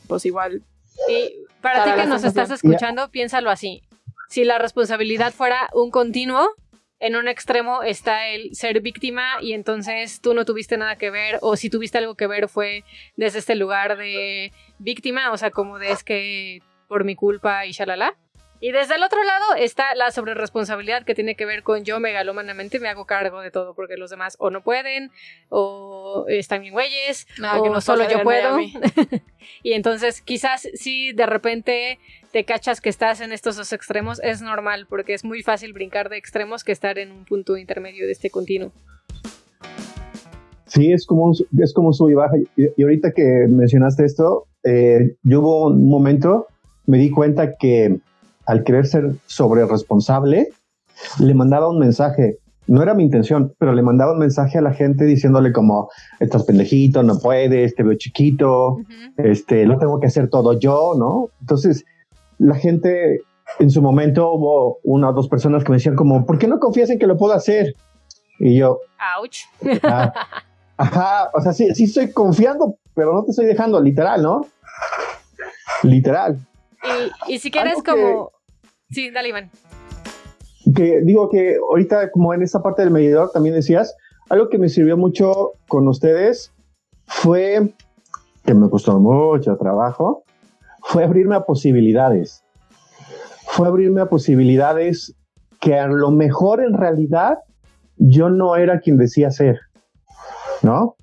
[0.07, 0.63] pues igual.
[1.07, 3.83] Y para, ti que nos estás escuchando, piénsalo así.
[4.29, 6.49] Si la responsabilidad fuera un continuo,
[6.99, 11.37] en un extremo está el ser víctima y entonces tú no tuviste nada que ver
[11.41, 12.83] o si tuviste algo que ver fue
[13.15, 17.71] desde este lugar de víctima, o sea, como de es que por mi culpa y
[17.71, 18.15] shalala.
[18.59, 22.79] Y desde el otro lado está la sobreresponsabilidad que tiene que ver con yo megalomanamente
[22.79, 25.11] me hago cargo de todo porque los demás o no pueden
[25.49, 28.57] o están bien güeyes o que no solo yo puedo.
[29.63, 31.99] y entonces quizás si de repente
[32.37, 36.07] te cachas que estás en estos dos extremos es normal porque es muy fácil brincar
[36.07, 38.71] de extremos que estar en un punto intermedio de este continuo.
[40.67, 42.35] Sí, es como, es como sub y baja.
[42.55, 46.45] Y, ahorita que mencionaste esto, eh, yo hubo un momento,
[46.85, 47.97] me di cuenta que
[48.45, 50.49] al querer ser sobre responsable,
[51.19, 52.37] le mandaba un mensaje.
[52.67, 56.43] No era mi intención, pero le mandaba un mensaje a la gente diciéndole como, estás
[56.43, 58.77] pendejito, no puedes, te veo chiquito,
[59.17, 61.31] este, lo tengo que hacer todo yo, ¿no?
[61.41, 61.83] Entonces,
[62.37, 63.21] la gente,
[63.59, 66.59] en su momento hubo una o dos personas que me decían como, ¿por qué no
[66.59, 67.75] confías en que lo puedo hacer?
[68.39, 68.79] Y yo,
[69.19, 69.39] ouch.
[69.83, 70.13] Ah,
[70.77, 74.45] ajá, o sea, sí, sí estoy confiando, pero no te estoy dejando, literal, ¿no?
[75.83, 76.37] Literal.
[77.27, 78.31] Y, si quieres como...
[78.89, 79.51] Sí, dale, Iván.
[80.75, 83.95] Que digo que ahorita, como en esta parte del medidor, también decías,
[84.29, 86.53] algo que me sirvió mucho con ustedes
[87.05, 87.73] fue,
[88.45, 90.23] que me costó mucho trabajo,
[90.87, 92.43] fue abrirme a posibilidades.
[93.45, 95.15] Fue abrirme a posibilidades
[95.59, 97.39] que a lo mejor en realidad
[97.97, 99.59] yo no era quien decía ser,
[100.61, 100.95] ¿no?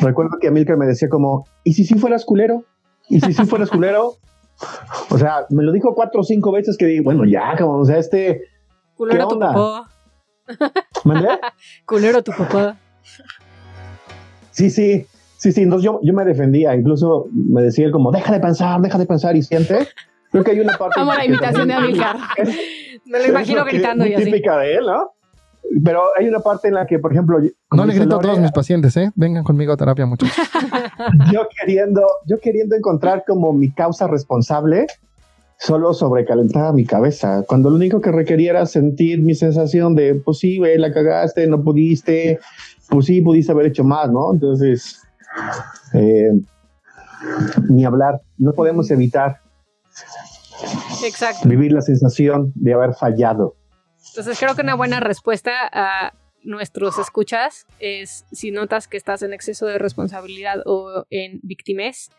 [0.00, 2.64] Recuerdo que Amilcar me decía como, ¿y si sí fueras culero?
[3.08, 4.14] ¿Y si sí fueras culero?
[5.10, 7.84] O sea, me lo dijo cuatro o cinco veces que dije, bueno, ya, como, o
[7.84, 8.42] sea, este...
[8.94, 9.90] Culero ¿Qué tu papá.
[11.04, 11.28] ¿Mandé?
[11.86, 12.76] Culero tu papá.
[14.52, 15.06] Sí, sí,
[15.42, 15.62] sí, sí.
[15.62, 19.06] Entonces yo, yo me defendía, incluso me decía él como, deja de pensar, deja de
[19.06, 19.88] pensar y siente.
[20.30, 21.00] Creo que hay una parte...
[21.00, 22.16] Amo la imitación de Amilcar.
[23.04, 24.24] Me lo imagino gritando y así.
[24.24, 25.12] típica de él, ¿no?
[25.84, 28.38] Pero hay una parte en la que, por ejemplo, No como le grito a todos
[28.38, 29.10] mis pacientes, ¿eh?
[29.14, 30.36] Vengan conmigo a terapia, muchachos.
[31.32, 34.86] yo queriendo, yo queriendo encontrar como mi causa responsable,
[35.58, 37.44] solo sobrecalentaba mi cabeza.
[37.46, 41.46] Cuando lo único que requería era sentir mi sensación de, pues sí, güey, la cagaste,
[41.46, 42.38] no pudiste,
[42.88, 44.32] pues sí, pudiste haber hecho más, ¿no?
[44.32, 45.01] Entonces,
[45.94, 46.32] eh,
[47.68, 49.40] ni hablar, no podemos evitar
[51.04, 51.48] Exacto.
[51.48, 53.56] vivir la sensación de haber fallado.
[54.10, 56.12] Entonces creo que una buena respuesta a
[56.44, 62.10] nuestros escuchas es si notas que estás en exceso de responsabilidad o en victimez,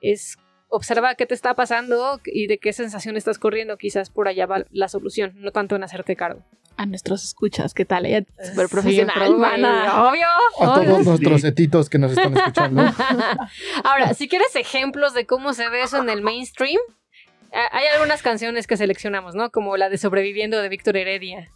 [0.00, 0.38] es
[0.68, 3.76] observa qué te está pasando y de qué sensación estás corriendo.
[3.76, 6.42] Quizás por allá va la solución, no tanto en hacerte cargo.
[6.78, 8.04] A nuestros escuchas, ¿qué tal?
[8.04, 9.16] Ella es súper profesional.
[9.32, 9.46] Obvio.
[9.46, 10.26] A obvio.
[10.58, 12.82] todos nuestros etitos que nos están escuchando.
[13.84, 16.78] Ahora, si quieres ejemplos de cómo se ve eso en el mainstream,
[17.72, 19.50] hay algunas canciones que seleccionamos, ¿no?
[19.50, 21.48] Como la de Sobreviviendo de Víctor Heredia.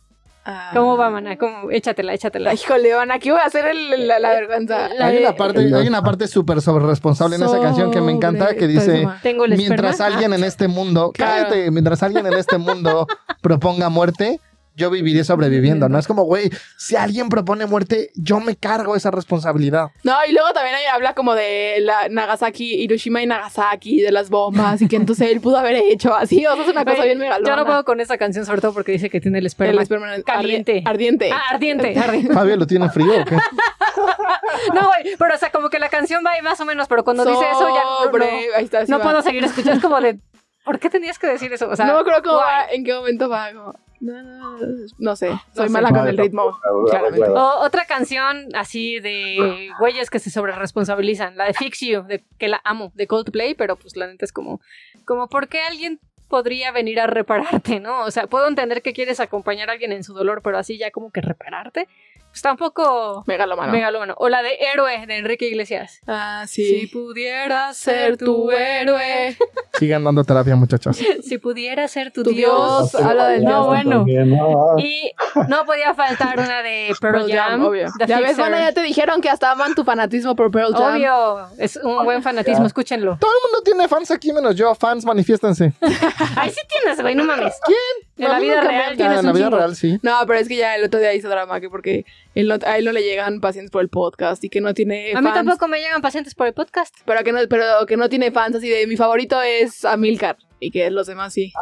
[0.46, 0.70] Ah.
[0.72, 1.36] ¿Cómo va, mana?
[1.36, 1.70] ¿Cómo?
[1.70, 2.50] Échatela, échatela.
[2.50, 4.88] Ay, Híjole, Ana, aquí voy a hacer el- la, la vergüenza.
[4.88, 8.00] La Hay de- una parte, hay una parte súper sobre responsable en esa canción que
[8.00, 10.14] me encanta que dice Tengo el mientras esperma.
[10.14, 11.48] alguien en este mundo, Claro.
[11.48, 13.06] cállate, mientras alguien en este mundo
[13.42, 14.40] proponga muerte,
[14.76, 15.88] yo viviré sobreviviendo.
[15.88, 19.88] No es como, güey, si alguien propone muerte, yo me cargo esa responsabilidad.
[20.04, 24.30] No, y luego también ahí habla como de la Nagasaki, Hiroshima y Nagasaki, de las
[24.30, 26.46] bombas, y que entonces él pudo haber hecho así.
[26.46, 27.48] O sea, es una cosa bien megalona.
[27.48, 29.72] Yo no puedo con esa canción, sobre todo porque dice que tiene el esperma.
[29.72, 30.82] El esperma caliente.
[30.84, 31.30] ardi- Ardiente.
[31.32, 32.34] Ah, ardiente, ardiente.
[32.34, 33.36] Fabio lo tiene frío o qué?
[34.74, 37.04] No, güey, pero o sea, como que la canción va ahí más o menos, pero
[37.04, 38.24] cuando dice eso ya no, no-
[38.56, 39.04] ahí está, sí no va.
[39.04, 39.72] puedo seguir escuchando.
[39.76, 40.18] Es como de,
[40.70, 41.68] ¿por qué tenías que decir eso?
[41.68, 43.52] O sea, no me acuerdo cómo va, en qué momento va.
[43.52, 44.56] Como, no, no,
[44.98, 45.72] no sé, soy sé.
[45.72, 46.56] mala con el ritmo.
[46.88, 47.28] claramente.
[47.28, 52.46] O otra canción así de güeyes que se sobreresponsabilizan, la de Fix You, de, que
[52.46, 54.60] la amo, de Coldplay, pero pues la neta es como,
[55.04, 58.04] como ¿por qué alguien podría venir a repararte, no?
[58.04, 60.92] O sea, puedo entender que quieres acompañar a alguien en su dolor, pero así ya
[60.92, 61.88] como que repararte,
[62.30, 63.72] pues tampoco Megalomano.
[63.72, 64.14] megalómano.
[64.18, 66.00] O la de Héroe, de Enrique Iglesias.
[66.06, 66.86] Ah, Si sí.
[66.86, 69.36] pudiera Ser tu héroe.
[69.78, 70.96] Sigan dando terapia, muchachos.
[71.22, 72.92] si pudiera ser tu, Tu Dios.
[72.92, 72.94] Dios.
[73.02, 73.90] habla del No, Dios bueno.
[73.98, 74.78] También, no.
[74.78, 75.12] Y
[75.48, 77.88] no podía faltar una de Pearl Pearl Jam, Jam, obvio.
[77.98, 78.38] The Ya ves.
[78.38, 80.94] Ana, ya te dijeron que hasta aman tu fanatismo por Pearl Jam.
[80.96, 83.16] Obvio, es un buen fanatismo, escúchenlo.
[83.20, 84.74] Todo el mundo tiene fans aquí menos yo.
[84.74, 85.72] Fans, manifiéstense.
[86.36, 87.54] Ahí sí tienes, güey, no mames.
[88.24, 89.56] En la vida real Ah, tienes En la vida chingo.
[89.58, 89.98] real, sí.
[90.02, 92.04] No, pero es que ya el otro día hizo drama que porque
[92.34, 95.12] él no- a él no le llegan pacientes por el podcast y que no tiene
[95.14, 95.34] A mí fans.
[95.34, 96.94] tampoco me llegan pacientes por el podcast.
[97.04, 100.70] Pero que no, pero que no tiene fans así de mi favorito es Amilcar y
[100.70, 101.52] que los demás sí.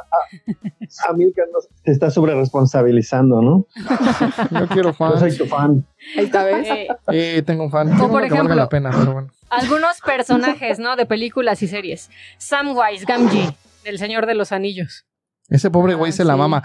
[1.08, 3.66] Amilcar no se está sobre responsabilizando, ¿no?
[4.60, 5.20] Yo quiero Yo fans.
[5.20, 5.86] soy tu fan.
[6.16, 6.66] Ahí está, ¿ves?
[6.68, 7.88] Eh, Eh, tengo un fan.
[7.90, 9.28] Tengo por ejemplo- la pena, pero bueno.
[9.50, 10.96] algunos personajes, ¿no?
[10.96, 12.10] De películas y series.
[12.38, 13.50] Samwise Gamgee,
[13.84, 15.04] del Señor de los Anillos.
[15.48, 16.62] Ese pobre güey Ah, se la mama.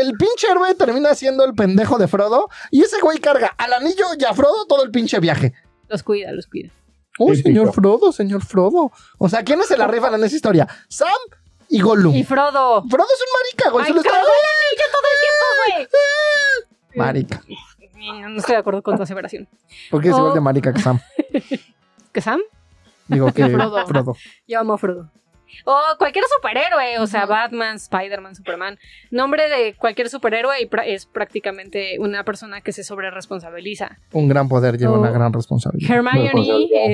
[0.00, 4.06] El pinche héroe termina siendo el pendejo de Frodo y ese güey carga al anillo
[4.18, 5.52] y a Frodo todo el pinche viaje.
[5.88, 6.70] Los cuida, los cuida.
[7.18, 7.48] Oh, Típico.
[7.48, 8.90] señor Frodo, señor Frodo.
[9.18, 10.66] O sea, ¿quiénes se la rifan en esa historia?
[10.88, 11.08] Sam
[11.68, 12.14] y Gollum.
[12.14, 12.82] Y Frodo.
[12.88, 13.84] Frodo es un marica, güey.
[13.84, 15.88] ¡Ay, se lo está- el anillo todo el tiempo,
[16.94, 16.96] güey!
[17.06, 17.42] Marica.
[17.96, 19.48] No, no estoy de acuerdo con tu aseveración.
[19.90, 20.18] Porque es Oh.
[20.18, 21.00] igual de marica que Sam.
[22.12, 22.40] ¿Qué, Sam?
[23.08, 23.86] Digo que Frodo.
[23.86, 24.16] Frodo.
[24.46, 25.10] Yo amo a Frodo.
[25.64, 28.78] O cualquier superhéroe, o sea, Batman, Spider-Man, Superman.
[29.10, 33.98] Nombre de cualquier superhéroe y es prácticamente una persona que se sobreresponsabiliza.
[34.12, 35.00] Un gran poder lleva Oh.
[35.00, 35.96] una gran responsabilidad.
[35.96, 36.30] Hermione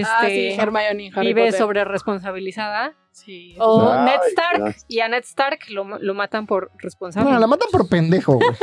[0.05, 2.95] ah, sí, este, Hermione, Harry vive sobreresponsabilizada.
[3.13, 3.55] Sí.
[3.59, 4.77] O Ay, Ned Stark.
[4.89, 7.31] Y a Ned Stark lo, lo matan por responsable.
[7.31, 8.49] No, la matan por pendejo, güey.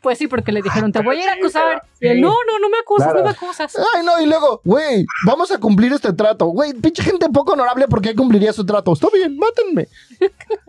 [0.00, 1.82] Pues sí, porque le dijeron, te voy a ir a acusar.
[2.00, 3.18] Y él, no, no, no me acusas, Claro.
[3.20, 3.76] no me acusas.
[3.94, 6.46] Ay, no, y luego, güey, vamos a cumplir este trato.
[6.46, 8.92] Güey, pinche gente poco honorable, ¿por qué cumpliría su trato?
[8.94, 9.86] Está bien, mátenme.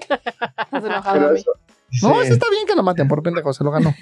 [0.02, 1.40] Estás enojado Pero a mí.
[1.40, 1.52] eso-
[2.04, 2.26] No, sí.
[2.26, 3.94] eso está bien que lo maten por pendejo, se lo ganó.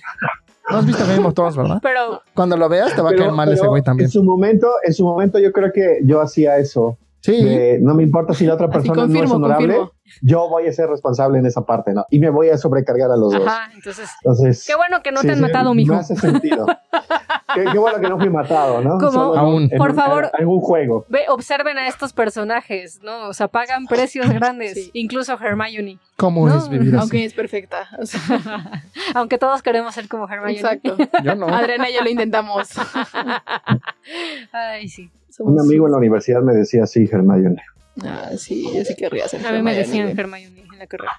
[0.70, 1.80] No has visto Game of Thrones, ¿verdad?
[1.84, 4.06] Pero Cuando lo veas te va a caer mal ese güey también.
[4.08, 6.98] En su momento, en su momento yo creo que yo hacía eso.
[7.22, 7.44] Sí.
[7.44, 9.92] de, no me importa si la otra persona no es confirmo, honorable, confirmo.
[10.22, 12.06] yo voy a ser responsable en esa parte, ¿no?
[12.10, 13.46] Y me voy a sobrecargar a los dos.
[13.46, 15.94] Ajá, entonces, Entonces, qué bueno que no sí, te han sí, matado, mijo.
[15.96, 16.66] hace sentido.
[17.56, 18.96] qué, qué bueno que no fui matado, ¿no?
[18.96, 19.64] Un- Aún.
[19.72, 20.32] en Por un- favor.
[20.40, 21.06] En un juego.
[21.10, 23.28] Ve, observen a estos personajes, ¿no?
[23.28, 24.76] O sea, pagan precios grandes.
[24.76, 24.92] Sí.
[24.94, 26.00] Incluso Hermione.
[26.16, 27.02] ¿Cómo No, es vivir así?
[27.02, 27.90] Aunque es perfecta.
[28.02, 28.82] O sea,
[29.16, 30.54] Aunque todos queremos ser como Hermione.
[30.54, 30.96] exacto.
[31.24, 31.48] Yo no.
[31.50, 32.70] Adriana y yo lo intentamos.
[34.52, 35.10] Ay, sí.
[35.30, 37.62] Somos- Un amigo en la universidad me decía así, Hermione.
[38.04, 39.46] Ah, sí, yo sí querría ser.
[39.46, 40.18] A mí me decían.
[40.18, 41.12] Hermione en la carrera.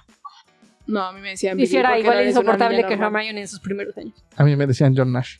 [0.87, 3.21] No, a mí me decían Y si era igual insoportable que normal.
[3.21, 4.15] Hermione en sus primeros años.
[4.35, 5.37] A mí me decían John Nash.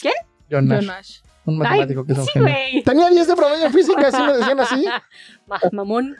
[0.00, 0.14] ¿Quién?
[0.50, 0.78] John Nash.
[0.78, 1.18] John Nash.
[1.44, 2.48] Un matemático que es un sí, genio.
[2.48, 2.82] güey.
[2.84, 4.84] Tenía 10 de promedio en física, así me decían así.
[5.48, 6.16] Ma- mamón.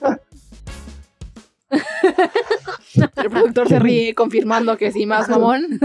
[1.71, 5.79] El productor se ríe confirmando que sí, más mamón.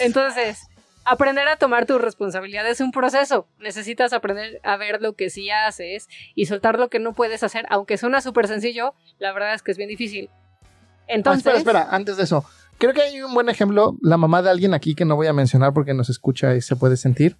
[0.00, 0.60] Entonces,
[1.08, 3.48] aprender a tomar tu responsabilidad es un proceso.
[3.58, 7.66] Necesitas aprender a ver lo que sí haces y soltar lo que no puedes hacer.
[7.70, 10.30] Aunque suena súper sencillo, la verdad es que es bien difícil.
[10.32, 12.44] Ah, Entonces, espera, espera, antes de eso.
[12.78, 15.32] Creo que hay un buen ejemplo, la mamá de alguien aquí que no voy a
[15.32, 17.36] mencionar porque nos escucha y se puede sentir.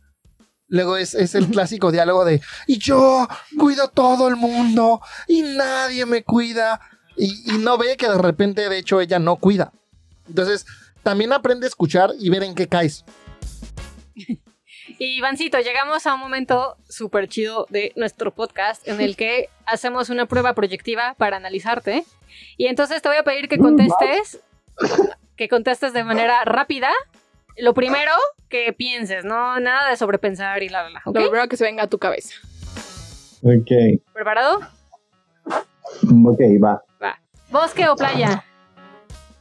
[0.66, 3.28] Luego es, es el clásico diálogo de, y yo
[3.58, 6.80] cuido todo el mundo y nadie me cuida.
[7.16, 9.72] Y, y no ve que de repente, de hecho, ella no cuida.
[10.28, 10.66] Entonces,
[11.02, 13.04] también aprende a escuchar y ver en qué caes.
[14.98, 20.10] Y Ivancito, llegamos a un momento súper chido de nuestro podcast en el que hacemos
[20.10, 22.04] una prueba proyectiva para analizarte.
[22.56, 24.40] Y entonces te voy a pedir que contestes,
[25.36, 26.90] que contestes de manera rápida.
[27.56, 28.12] Lo primero
[28.48, 31.02] que pienses, no nada de sobrepensar y la la la.
[31.04, 31.16] ¿ok?
[31.16, 32.34] Lo primero que se venga a tu cabeza.
[33.42, 34.60] Ok, ¿Preparado?
[36.24, 36.82] ok, va.
[37.02, 37.20] Va.
[37.50, 38.44] ¿Bosque o playa?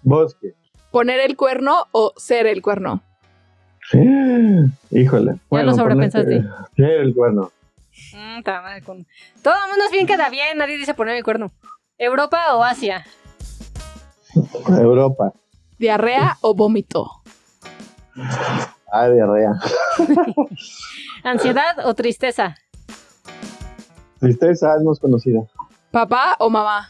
[0.04, 0.54] Bosque.
[0.92, 3.04] ¿Poner el cuerno o ser el cuerno?
[4.92, 5.40] Híjole.
[5.50, 6.42] lo sobrepensaste.
[6.42, 7.52] ponete- Sí, el cuerno.
[8.14, 8.42] Mm,
[8.84, 9.08] con-
[9.42, 11.52] Todo el mundo es bien queda bien, nadie dice poner el cuerno.
[11.98, 13.06] ¿Europa o Asia?
[14.70, 15.34] Europa.
[15.80, 17.10] ¿Diarrea o vómito?
[18.92, 19.54] Ah, diarrea.
[21.24, 22.56] ¿Ansiedad o tristeza?
[24.20, 25.42] Tristeza es más conocida.
[25.92, 26.90] ¿Papá o mamá?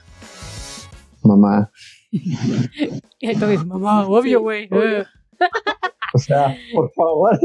[1.24, 1.70] Mamá.
[2.12, 4.68] Dices, mamá, obvio, güey.
[4.72, 5.06] obvio.
[6.14, 7.38] O sea, por favor.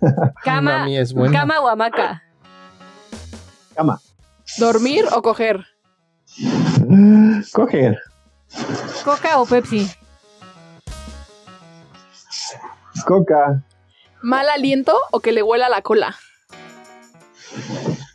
[0.44, 1.38] Cama, Mami es buena.
[1.38, 2.22] cama o hamaca.
[3.74, 4.00] Cama.
[4.58, 5.64] ¿Dormir o coger?
[7.52, 7.98] Coger.
[9.04, 9.90] Coca o Pepsi.
[13.06, 13.62] Coca.
[14.22, 16.16] ¿Mal aliento o que le huela la cola?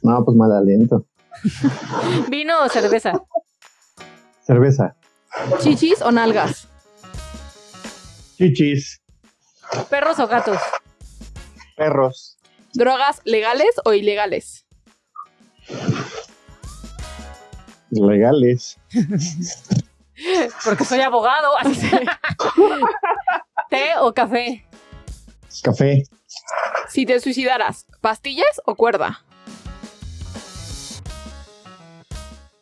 [0.02, 1.06] No, pues mal aliento.
[2.30, 3.14] Vino o cerveza.
[4.42, 4.96] Cerveza.
[5.60, 6.68] ¿Chichis o nalgas?
[8.38, 9.03] Chichis.
[9.90, 10.60] Perros o gatos.
[11.76, 12.38] Perros.
[12.74, 14.66] ¿Drogas legales o ilegales?
[17.92, 18.80] Legales.
[20.64, 21.50] Porque soy abogado.
[23.70, 24.66] ¿Té o café?
[25.64, 26.04] Café.
[26.90, 29.24] Si te suicidaras, ¿pastillas o cuerda?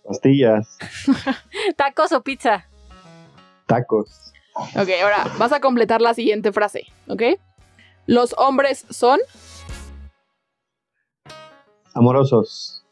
[0.03, 0.77] Pastillas.
[1.77, 2.67] ¿Tacos o pizza?
[3.65, 4.33] Tacos.
[4.55, 7.23] Ok, ahora vas a completar la siguiente frase, ¿ok?
[8.05, 9.19] Los hombres son
[11.93, 12.83] Amorosos.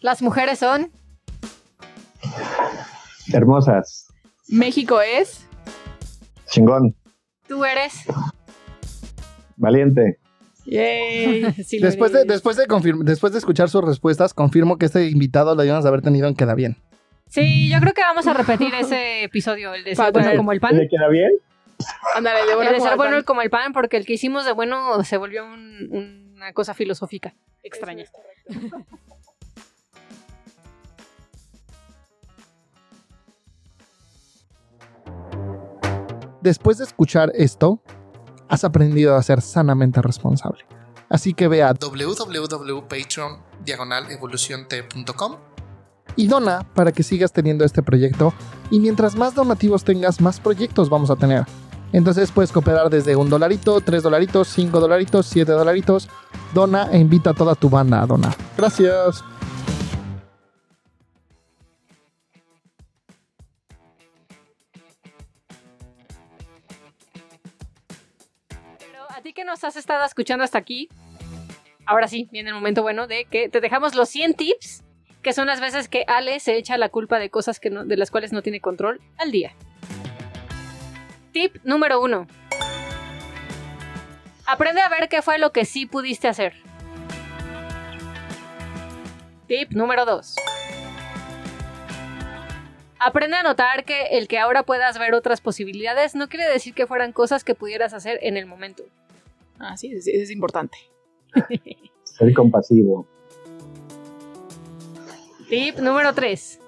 [0.00, 0.90] Las mujeres son.
[3.32, 4.08] Hermosas.
[4.48, 5.46] México es
[6.46, 6.96] Chingón.
[7.46, 8.04] Tú eres.
[9.56, 10.18] Valiente.
[10.64, 11.52] Yay.
[11.64, 12.66] Sí, Después de, después, de
[13.04, 16.54] después de escuchar sus respuestas, confirmo que este invitado lo debíamos haber tenido en Queda
[16.54, 16.76] Bien.
[17.28, 20.52] Sí, yo creo que vamos a repetir ese episodio, el de ser bueno ¿le- como
[20.52, 20.76] el pan.
[20.76, 21.30] ¿Le queda bien?
[22.14, 23.24] Ándale, de El buena de ser bueno pan.
[23.24, 27.34] como el pan, porque el que hicimos de bueno se volvió un- una cosa filosófica
[27.62, 28.04] extraña.
[36.40, 37.80] Después de escuchar esto,
[38.48, 40.64] has aprendido a ser sanamente responsable.
[41.08, 41.74] Así que ve a
[46.16, 48.32] y dona para que sigas teniendo este proyecto.
[48.70, 51.44] Y mientras más donativos tengas, más proyectos vamos a tener.
[51.92, 56.08] Entonces puedes cooperar desde un dolarito, tres dolaritos, cinco dolaritos, siete dolaritos.
[56.52, 58.34] Dona e invita a toda tu banda a donar.
[58.56, 59.24] Gracias.
[68.78, 70.90] Pero a ti que nos has estado escuchando hasta aquí,
[71.86, 74.84] ahora sí, viene el momento bueno de que te dejamos los 100 tips,
[75.28, 77.98] que son las veces que Ale se echa la culpa de cosas que no- de
[77.98, 79.52] las cuales no tiene control al día.
[81.32, 82.26] Tip número uno.
[84.46, 86.54] Aprende a ver qué fue lo que sí pudiste hacer.
[89.48, 90.34] Tip número 2.
[92.98, 96.86] Aprende a notar que el que ahora puedas ver otras posibilidades no quiere decir que
[96.86, 98.82] fueran cosas que pudieras hacer en el momento.
[99.58, 100.78] Ah, sí, sí, es importante.
[102.04, 103.06] Ser compasivo.
[105.48, 106.60] Tip número 3.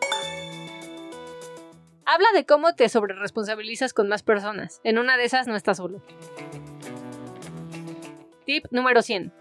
[2.07, 4.81] Habla de cómo te sobreresponsabilizas con más personas.
[4.85, 6.03] En una de esas no estás solo.
[8.47, 9.33] Tip número 100.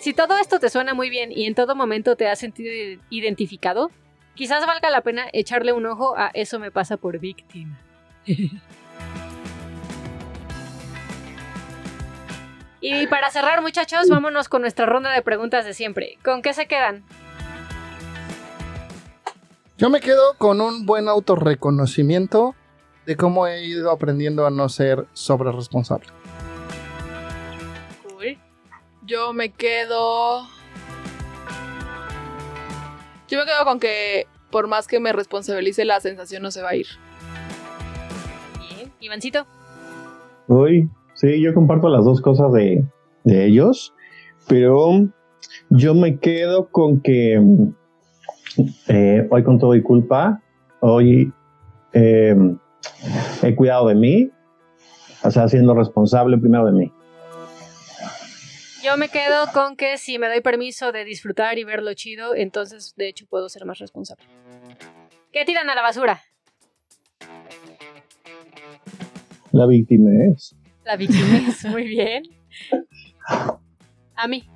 [0.00, 3.90] Si todo esto te suena muy bien y en todo momento te has sentido identificado,
[4.38, 7.76] Quizás valga la pena echarle un ojo a Eso me pasa por víctima.
[12.80, 16.18] y para cerrar, muchachos, vámonos con nuestra ronda de preguntas de siempre.
[16.22, 17.02] ¿Con qué se quedan?
[19.78, 22.56] Yo me quedo con un buen autorreconocimiento
[23.06, 26.08] de cómo he ido aprendiendo a no ser sobre responsable.
[28.02, 28.38] Cool.
[29.06, 30.40] Yo me quedo.
[33.28, 36.70] Yo me quedo con que por más que me responsabilice, la sensación no se va
[36.70, 36.88] a ir.
[38.58, 38.92] Bien.
[38.98, 39.46] Ivancito.
[40.48, 42.84] Uy, sí, yo comparto las dos cosas de,
[43.22, 43.94] de ellos,
[44.48, 45.08] pero
[45.70, 47.40] yo me quedo con que
[48.88, 50.42] eh, hoy con todo y culpa,
[50.80, 51.32] hoy
[51.92, 52.36] eh,
[53.42, 54.30] he cuidado de mí,
[55.22, 56.92] o sea, siendo responsable primero de mí.
[58.82, 62.34] Yo me quedo con que si me doy permiso de disfrutar y ver lo chido,
[62.34, 64.24] entonces de hecho puedo ser más responsable.
[65.32, 66.22] ¿Qué tiran a la basura?
[69.52, 70.54] La víctima es.
[70.84, 72.22] La víctima es muy bien.
[74.14, 74.48] A mí.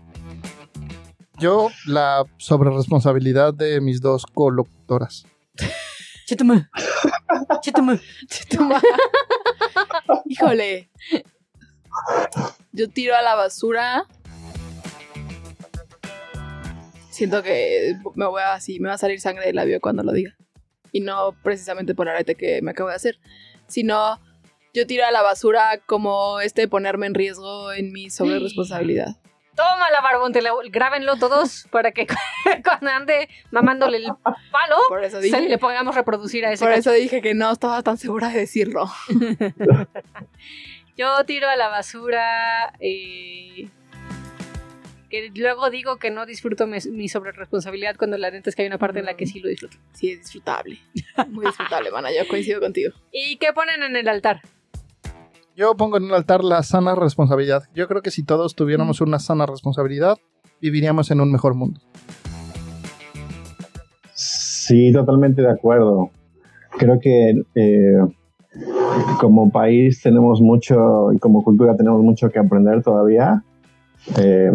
[1.42, 5.26] Yo, la sobreresponsabilidad de mis dos colocutoras.
[6.24, 6.70] Chetuma.
[7.60, 8.00] Chetuma.
[8.48, 8.80] Toma.
[10.26, 10.88] Híjole.
[12.70, 14.06] Yo tiro a la basura.
[17.10, 20.12] Siento que me voy a así, me va a salir sangre del labio cuando lo
[20.12, 20.36] diga.
[20.92, 23.18] Y no precisamente por el arete que me acabo de hacer,
[23.66, 24.20] sino
[24.74, 29.16] yo tiro a la basura como este ponerme en riesgo en mi sobreresponsabilidad.
[29.54, 30.32] Toma la barbón,
[30.70, 32.06] grábenlo todos para que
[32.64, 34.04] cuando ande mamándole el
[34.50, 36.90] palo, Por eso se dije, le pongamos reproducir a ese por cacho.
[36.90, 38.86] eso dije que no estaba tan segura de decirlo.
[40.96, 42.72] Yo tiro a la basura.
[42.80, 43.68] eh,
[45.10, 48.68] que luego digo que no disfruto mi, mi sobreresponsabilidad cuando la neta es que hay
[48.68, 49.76] una parte en la que sí lo disfruto.
[49.92, 50.78] Sí, es disfrutable.
[51.28, 52.08] Muy disfrutable, mana.
[52.10, 52.94] Yo coincido contigo.
[53.12, 54.40] ¿Y qué ponen en el altar?
[55.54, 57.64] Yo pongo en el altar la sana responsabilidad.
[57.74, 60.16] Yo creo que si todos tuviéramos una sana responsabilidad,
[60.62, 61.78] viviríamos en un mejor mundo.
[64.14, 66.10] Sí, totalmente de acuerdo.
[66.78, 67.98] Creo que eh,
[69.20, 73.44] como país tenemos mucho y como cultura tenemos mucho que aprender todavía.
[74.18, 74.50] Eh,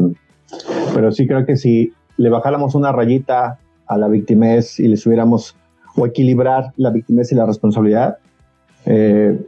[0.96, 5.56] pero sí creo que si le bajáramos una rayita a la victimez y le subiéramos
[5.96, 8.18] o equilibrar la victimez y la responsabilidad,
[8.86, 9.40] eh,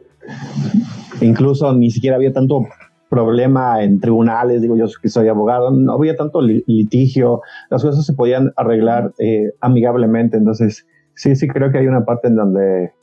[1.30, 2.66] incluso ni siquiera había tanto
[3.10, 8.06] problema en tribunales, digo yo que soy abogado, no había tanto li- litigio, las cosas
[8.06, 12.94] se podían arreglar eh, amigablemente, entonces sí, sí creo que hay una parte en donde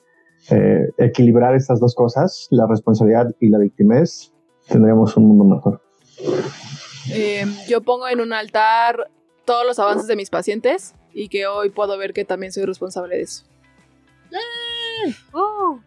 [0.50, 4.32] eh, equilibrar estas dos cosas, la responsabilidad y la victimez,
[4.68, 5.80] tendríamos un mundo mejor.
[7.12, 9.10] Eh, yo pongo en un altar
[9.44, 13.16] todos los avances de mis pacientes y que hoy puedo ver que también soy responsable
[13.16, 13.44] de eso.
[15.32, 15.78] Uh,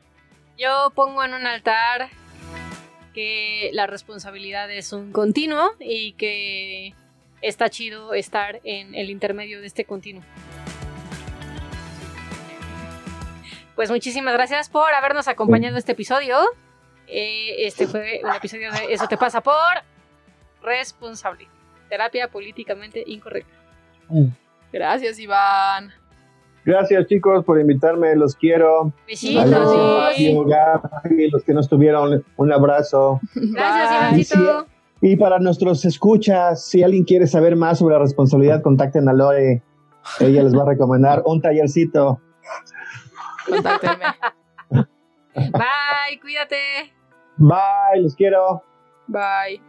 [0.57, 2.09] yo pongo en un altar
[3.13, 6.93] que la responsabilidad es un continuo y que
[7.41, 10.23] está chido estar en el intermedio de este continuo.
[13.75, 16.37] Pues muchísimas gracias por habernos acompañado este episodio.
[17.07, 19.55] Eh, este fue un episodio de Eso te pasa por
[20.61, 21.47] responsable.
[21.87, 23.55] Terapia políticamente incorrecta.
[24.71, 25.93] Gracias, Iván.
[26.69, 28.93] Gracias chicos por invitarme, los quiero.
[29.07, 29.43] Besitos.
[29.43, 30.35] Adiós, sí.
[30.35, 33.19] Mario, Gaby, los que no estuvieron, un abrazo.
[33.33, 34.09] Gracias, Bye.
[34.09, 34.67] Ivancito.
[35.01, 39.63] Y para nuestros escuchas, si alguien quiere saber más sobre la responsabilidad, contacten a Lore.
[40.19, 42.21] Ella les va a recomendar un tallercito.
[43.47, 44.05] Contáctenme.
[45.33, 46.57] Bye, cuídate.
[47.37, 48.61] Bye, los quiero.
[49.07, 49.59] Bye.